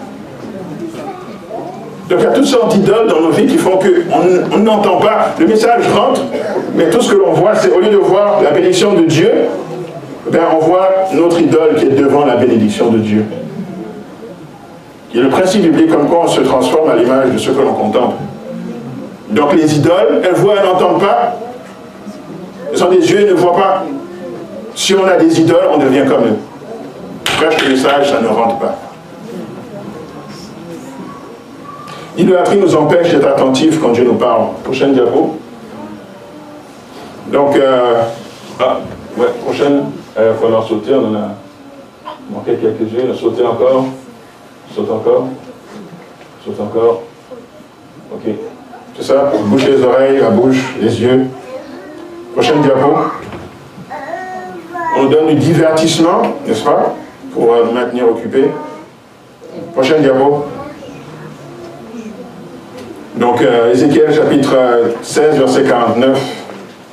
[2.09, 5.27] Donc il y a toutes sortes d'idoles dans nos vies qui font qu'on n'entend pas,
[5.39, 6.21] le message rentre,
[6.73, 9.31] mais tout ce que l'on voit, c'est au lieu de voir la bénédiction de Dieu,
[10.31, 13.25] ben, on voit notre idole qui est devant la bénédiction de Dieu.
[15.11, 17.51] Il y a le principe biblique comme quoi on se transforme à l'image de ce
[17.51, 18.15] que l'on contemple.
[19.29, 21.35] Donc les idoles, elles voient, elles n'entendent pas.
[22.71, 23.83] Elles ont des yeux, elles ne voient pas.
[24.73, 26.37] Si on a des idoles, on devient comme eux.
[27.39, 28.88] Cache le message, ça ne rentre pas.
[32.19, 34.47] L'idolâtrie nous empêche d'être attentifs quand Dieu nous parle.
[34.65, 35.37] Prochaine diapo.
[37.31, 38.01] Donc, euh,
[38.59, 38.79] ah,
[39.45, 39.83] prochaine,
[40.17, 41.29] il va falloir sauter, on en a
[42.29, 43.85] manqué quelques-unes, sauter encore,
[44.75, 45.27] saute encore,
[46.43, 47.03] saute encore.
[48.13, 48.33] Ok,
[48.97, 51.27] c'est ça, bouche les oreilles, la bouche, les yeux.
[52.33, 52.97] Prochaine diapo.
[54.97, 56.95] On donne du divertissement, n'est-ce pas,
[57.33, 58.49] pour nous maintenir occupés.
[59.73, 60.43] Prochaine diapo.
[63.19, 64.55] Donc, euh, Ézéchiel chapitre
[65.01, 66.17] 16, verset 49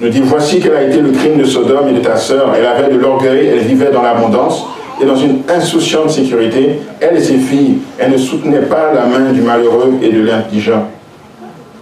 [0.00, 2.52] nous dit Voici quel a été le crime de Sodome et de ta sœur.
[2.58, 4.66] Elle avait de l'orgueil, elle vivait dans l'abondance
[5.00, 6.80] et dans une insouciante sécurité.
[7.00, 10.88] Elle et ses filles, elles ne soutenaient pas la main du malheureux et de l'indigent.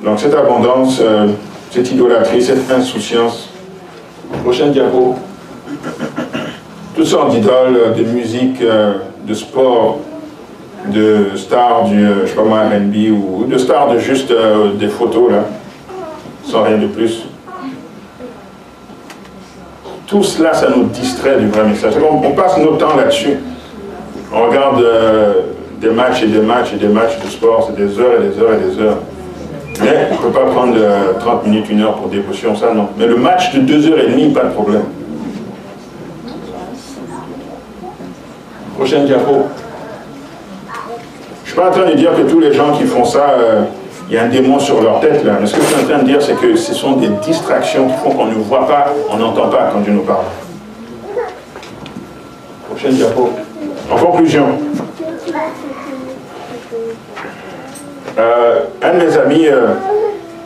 [0.05, 1.29] Donc, cette abondance, euh,
[1.71, 3.49] cette idolâtrie, cette insouciance.
[4.43, 5.15] Prochaine diapo.
[6.95, 8.93] Toutes sortes d'idoles, de musique, euh,
[9.27, 10.01] de sport,
[10.89, 14.73] de stars du, euh, je sais pas moi, R&B ou de stars de juste euh,
[14.75, 15.45] des photos, là,
[16.45, 17.27] sans rien de plus.
[20.07, 21.95] Tout cela, ça nous distrait du vrai message.
[21.99, 23.39] On, passe nos temps là-dessus.
[24.33, 25.33] On regarde euh,
[25.81, 28.39] des matchs et des matchs et des matchs de sport, c'est des heures et des
[28.39, 28.99] heures et des heures.
[29.81, 30.77] Mais on ne peut pas prendre
[31.19, 32.89] 30 minutes, une heure pour dévotion, ça non.
[32.97, 34.85] Mais le match de 2 heures et demie, pas de problème.
[38.77, 39.49] Prochaine diapo.
[41.55, 43.63] Je suis pas en train de dire que tous les gens qui font ça, euh,
[44.09, 45.35] il y a un démon sur leur tête là.
[45.41, 47.87] Mais ce que je suis en train de dire, c'est que ce sont des distractions
[47.87, 50.25] qui font qu'on ne voit pas, on n'entend pas quand Dieu nous parle.
[52.69, 53.31] Prochaine diapo.
[53.89, 54.47] En conclusion,
[58.19, 59.75] euh, un de mes amis euh,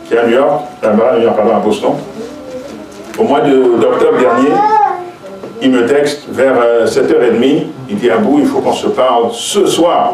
[0.07, 1.93] qui est à New York, là-bas, New York, pardon, à Boston,
[3.17, 4.51] au mois d'octobre dernier,
[5.59, 6.53] il me texte vers
[6.85, 10.13] 7h30, il dit Abou, il faut qu'on se parle ce soir.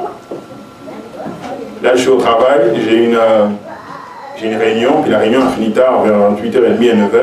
[1.86, 3.45] Là, je suis au travail, j'ai une, euh,
[4.41, 7.19] une réunion, puis la réunion a fini tard, vers 8h30 et 9h.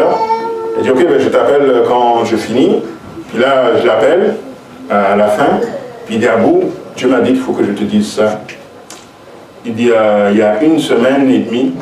[0.77, 2.81] Elle dit, ok, ben, je t'appelle quand je finis.
[3.29, 4.37] Puis là, je l'appelle
[4.89, 5.59] à la fin,
[6.07, 6.63] puis il dit, Abou,
[6.95, 8.39] Dieu m'a dit qu'il faut que je te dise ça.
[9.67, 11.73] Il dit, euh, il y a une semaine et demie,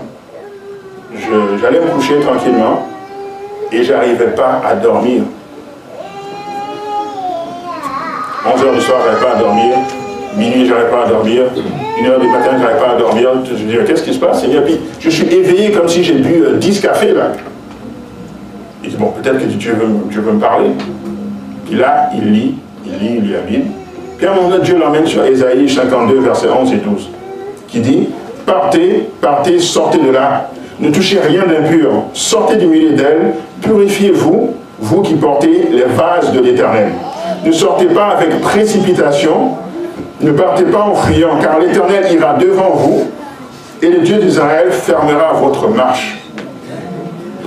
[1.60, 2.88] j'allais me coucher tranquillement,
[3.70, 5.24] et j'arrivais pas à dormir.
[8.46, 9.76] 11h du soir, j'arrivais pas à dormir.
[10.36, 11.42] Minuit, j'arrive pas à dormir.
[11.98, 13.30] Une heure du matin, j'arrive pas à dormir.
[13.44, 16.78] Je dis, qu'est-ce qui se passe, Puis je suis éveillé comme si j'ai bu 10
[16.78, 17.32] euh, cafés, là.
[18.84, 20.70] Il dit, bon, peut-être que veut, veut me parler.
[21.66, 22.54] Puis là, il lit,
[22.86, 23.66] il lit, il lit la Bible.
[24.16, 27.08] Puis à un moment donné, Dieu l'emmène sur Ésaïe 52, versets 11 et 12,
[27.68, 28.08] qui dit,
[28.46, 30.50] partez, partez, sortez de là.
[30.78, 31.90] Ne touchez rien d'impur.
[32.14, 33.34] Sortez du milieu d'elle.
[33.60, 36.92] Purifiez-vous, vous qui portez les vases de l'Éternel.
[37.44, 39.52] Ne sortez pas avec précipitation,
[40.22, 43.10] ne partez pas en fuyant, car l'Éternel ira devant vous,
[43.82, 46.18] et le Dieu d'Israël fermera votre marche.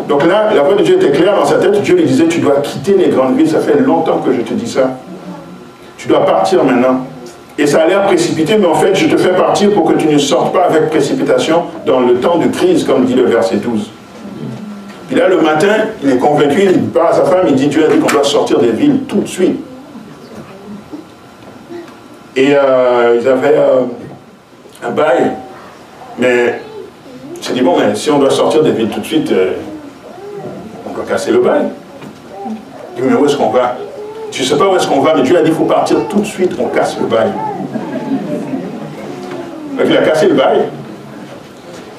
[0.07, 1.81] Donc là, la voix de Dieu était claire dans sa tête.
[1.81, 4.53] Dieu lui disait, tu dois quitter les grandes villes, ça fait longtemps que je te
[4.53, 4.97] dis ça.
[5.97, 7.05] Tu dois partir maintenant.
[7.57, 10.07] Et ça a l'air précipité, mais en fait, je te fais partir pour que tu
[10.07, 13.91] ne sortes pas avec précipitation dans le temps de crise, comme dit le verset 12.
[15.07, 17.85] Puis là, le matin, il est convaincu, il parle à sa femme, il dit, Dieu
[17.85, 19.59] a dit qu'on doit sortir des villes tout de suite.
[22.35, 23.81] Et euh, ils avaient euh,
[24.83, 25.31] un bail.
[26.17, 26.59] Mais
[27.41, 29.53] j'ai dit, bon, mais si on doit sortir des villes tout de suite, euh,
[30.87, 31.67] on va casser le bail.
[32.95, 33.75] Il dit, mais où est-ce qu'on va?
[34.31, 35.97] Je ne sais pas où est-ce qu'on va, mais Dieu a dit, il faut partir
[36.09, 37.31] tout de suite, on casse le bail.
[39.77, 40.61] Donc il a cassé le bail.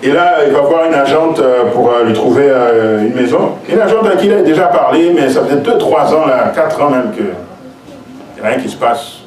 [0.03, 1.41] Et là, il va voir une agente
[1.73, 2.53] pour lui trouver
[3.01, 3.53] une maison.
[3.69, 6.83] Une agente à qui il a déjà parlé, mais ça fait 2-3 ans, là, 4
[6.83, 7.23] ans même, que
[8.37, 9.24] il n'y a rien qui se passe.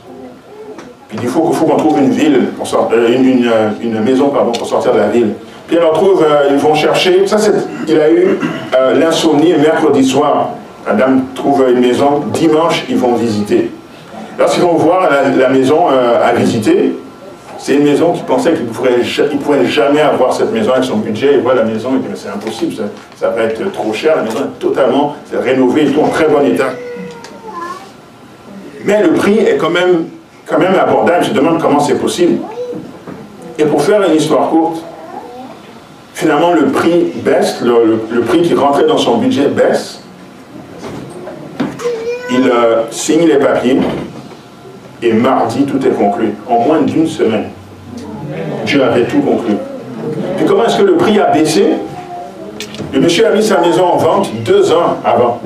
[1.09, 4.67] Puis il faut, faut qu'on trouve une ville, pour euh, euh, une, maison pardon, pour
[4.67, 5.33] sortir de la ville.
[5.67, 7.53] Puis trouve, euh, ils vont chercher, ça c'est,
[7.87, 8.37] il a eu
[8.95, 10.49] l'insomnie mercredi soir.
[10.85, 13.71] La dame trouve une maison, dimanche ils vont visiter.
[14.39, 16.93] Lorsqu'ils vont voir la, maison à visiter,
[17.57, 21.31] c'est une maison qui pensait qu'il ne pourrait jamais avoir cette maison avec son budget.
[21.33, 22.75] Il voit la maison, il dit mais c'est impossible,
[23.17, 24.15] ça, va être trop cher.
[24.17, 26.69] La maison est totalement rénovée et tout en très bon état.
[28.85, 30.05] Mais le prix est quand même
[30.47, 31.25] quand même abordable.
[31.25, 32.39] Je demande comment c'est possible.
[33.59, 34.83] Et pour faire une histoire courte,
[36.13, 40.01] finalement le prix baisse, le, prix qui rentrait dans son budget baisse.
[42.29, 43.79] Il euh, signe les papiers
[45.01, 46.33] et mardi tout est conclu.
[46.49, 47.49] En moins d'une semaine,
[48.65, 49.55] Dieu avait tout conclu.
[50.35, 51.67] Puis comment est-ce que le prix a baissé?
[52.93, 55.41] Le monsieur a mis sa maison en vente deux ans avant.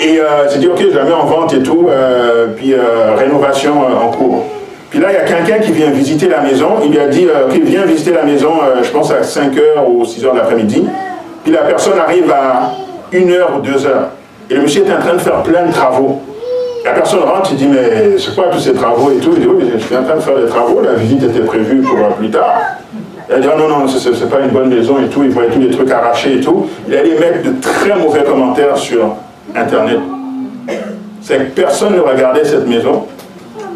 [0.00, 3.14] Et euh, s'est dit, ok, je la mets en vente et tout, euh, puis euh,
[3.16, 4.44] rénovation en cours.
[4.90, 6.68] Puis là, il y a quelqu'un qui vient visiter la maison.
[6.84, 10.32] Il lui a dit, ok, viens visiter la maison, je pense à 5h ou 6h
[10.32, 10.84] de l'après-midi.
[11.42, 12.70] Puis la personne arrive à
[13.12, 13.88] 1h ou 2h.
[14.50, 16.20] Et le monsieur est en train de faire plein de travaux.
[16.84, 19.32] La personne rentre, il dit, mais c'est quoi tous ces travaux et tout?
[19.34, 21.80] Il dit, oui, je suis en train de faire des travaux, la visite était prévue
[21.80, 22.54] pour plus tard.
[23.28, 25.60] Elle dit, ah non, non, c'est pas une bonne maison et tout, il voyait tous
[25.60, 26.66] les trucs arrachés et tout.
[26.86, 29.16] Il allait mettre de très mauvais commentaires sur
[29.54, 29.98] Internet.
[31.20, 33.04] C'est que personne ne regardait cette maison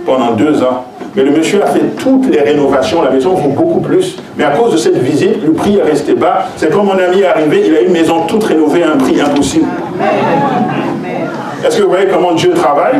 [0.04, 0.84] pendant deux ans.
[1.16, 4.16] Mais le monsieur a fait toutes les rénovations, la maison vaut beaucoup plus.
[4.36, 6.46] Mais à cause de cette visite, le prix est resté bas.
[6.56, 9.20] C'est comme mon ami est arrivé, il a une maison toute rénovée à un prix
[9.20, 9.66] impossible.
[11.64, 12.96] Est-ce que vous voyez comment Dieu travaille?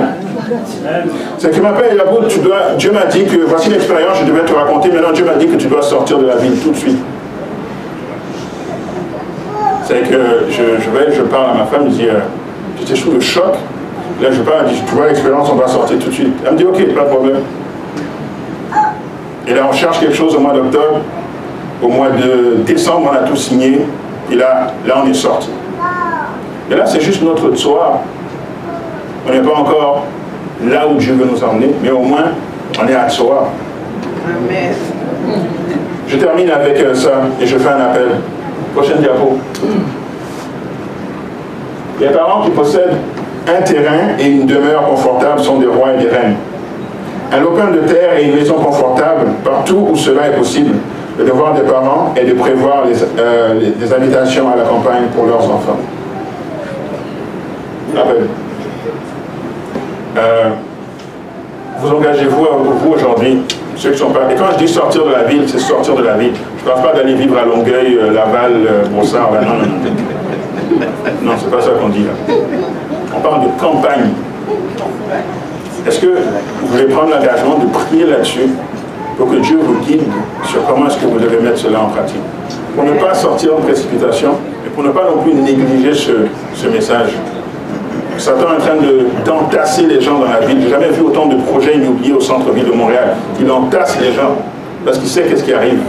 [1.38, 4.90] C'est que m'appelle tu dois, Dieu m'a dit que, voici l'expérience, je devais te raconter,
[4.90, 6.98] maintenant Dieu m'a dit que tu dois sortir de la ville tout de suite.
[9.84, 12.18] C'est que je, vais, je parle à ma femme, je dis, euh,
[12.78, 13.54] j'étais sous le choc.
[14.20, 16.34] Là, je parle, je dis, tu vois l'expérience, on va sortir tout de suite.
[16.44, 17.42] Elle me dit, ok, pas de problème.
[19.46, 21.00] Et là, on cherche quelque chose au mois d'octobre.
[21.82, 23.82] Au mois de décembre, on a tout signé.
[24.30, 25.48] Et là, là on est sorti.
[26.70, 28.00] Et là, c'est juste notre soir.
[29.26, 30.04] On n'est pas encore
[30.66, 32.32] là où Dieu veut nous emmener, mais au moins,
[32.82, 33.48] on est à soi.
[34.26, 34.74] Amen.
[36.08, 38.08] Je termine avec euh, ça et je fais un appel.
[38.74, 39.38] Prochaine diapo.
[42.00, 42.96] Les parents qui possèdent
[43.48, 46.36] un terrain et une demeure confortable sont des rois et des reines.
[47.32, 50.74] Un lopin de terre et une maison confortable, partout où cela est possible.
[51.18, 52.84] Le devoir des parents est de prévoir
[53.18, 55.78] euh, habitations à la campagne pour leurs enfants.
[60.16, 60.50] Euh,
[61.80, 62.46] vous engagez-vous
[62.82, 63.38] vous aujourd'hui,
[63.76, 64.30] ceux qui sont pas.
[64.30, 66.32] Et quand je dis sortir de la ville, c'est sortir de la ville.
[66.58, 69.30] Je ne parle pas d'aller vivre à Longueuil, euh, Laval, euh, Brossard.
[69.32, 70.17] Ben non, non, non.
[71.22, 72.34] Non, c'est pas ça qu'on dit là.
[73.16, 74.10] On parle de campagne.
[75.86, 78.50] Est-ce que vous voulez prendre l'engagement de prier là-dessus
[79.16, 80.02] pour que Dieu vous guide
[80.44, 82.20] sur comment est-ce que vous devez mettre cela en pratique?
[82.74, 84.32] Pour ne pas sortir en précipitation,
[84.66, 86.12] et pour ne pas non plus négliger ce,
[86.54, 87.10] ce message.
[88.18, 88.74] Satan est en train
[89.24, 90.60] d'entasser les gens dans la ville.
[90.62, 93.14] J'ai jamais vu autant de projets immobiliers au centre-ville de Montréal.
[93.40, 94.36] Il entasse les gens
[94.84, 95.80] parce qu'il sait qu'est-ce qui arrive.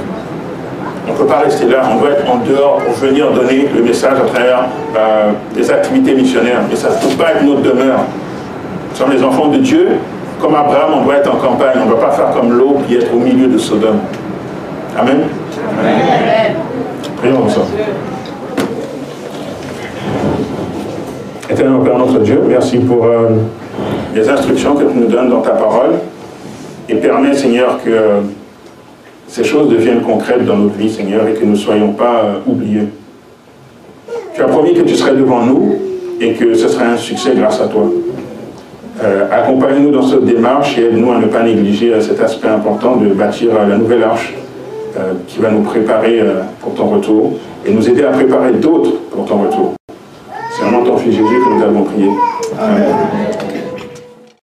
[1.10, 3.82] On ne peut pas rester là, on doit être en dehors pour venir donner le
[3.82, 6.62] message à travers euh, des activités missionnaires.
[6.70, 8.02] Mais ça ne peut pas être notre demeure.
[8.92, 9.88] Nous sommes les enfants de Dieu.
[10.40, 11.78] Comme Abraham, on doit être en campagne.
[11.82, 14.00] On ne doit pas faire comme l'eau et être au milieu de Sodome.
[14.98, 15.22] Amen.
[15.80, 16.56] Amen.
[17.18, 17.68] Prions ensemble.
[21.50, 23.30] Éternel Père notre Dieu, merci pour euh,
[24.14, 25.96] les instructions que tu nous donnes dans ta parole
[26.88, 28.22] et permets, Seigneur, que
[29.30, 32.34] ces choses deviennent concrètes dans notre vie, Seigneur, et que nous ne soyons pas euh,
[32.48, 32.88] oubliés.
[34.34, 35.76] Tu as promis que tu serais devant nous
[36.20, 37.84] et que ce serait un succès grâce à toi.
[39.32, 43.52] Accompagne-nous dans cette démarche et aide-nous à ne pas négliger cet aspect important de bâtir
[43.54, 44.34] la nouvelle arche
[45.28, 46.22] qui va nous préparer
[46.60, 49.76] pour ton retour et nous aider à préparer d'autres pour ton retour.
[50.52, 52.10] C'est vraiment ton Fils Jésus que nous avons prié.
[52.60, 53.49] Amen.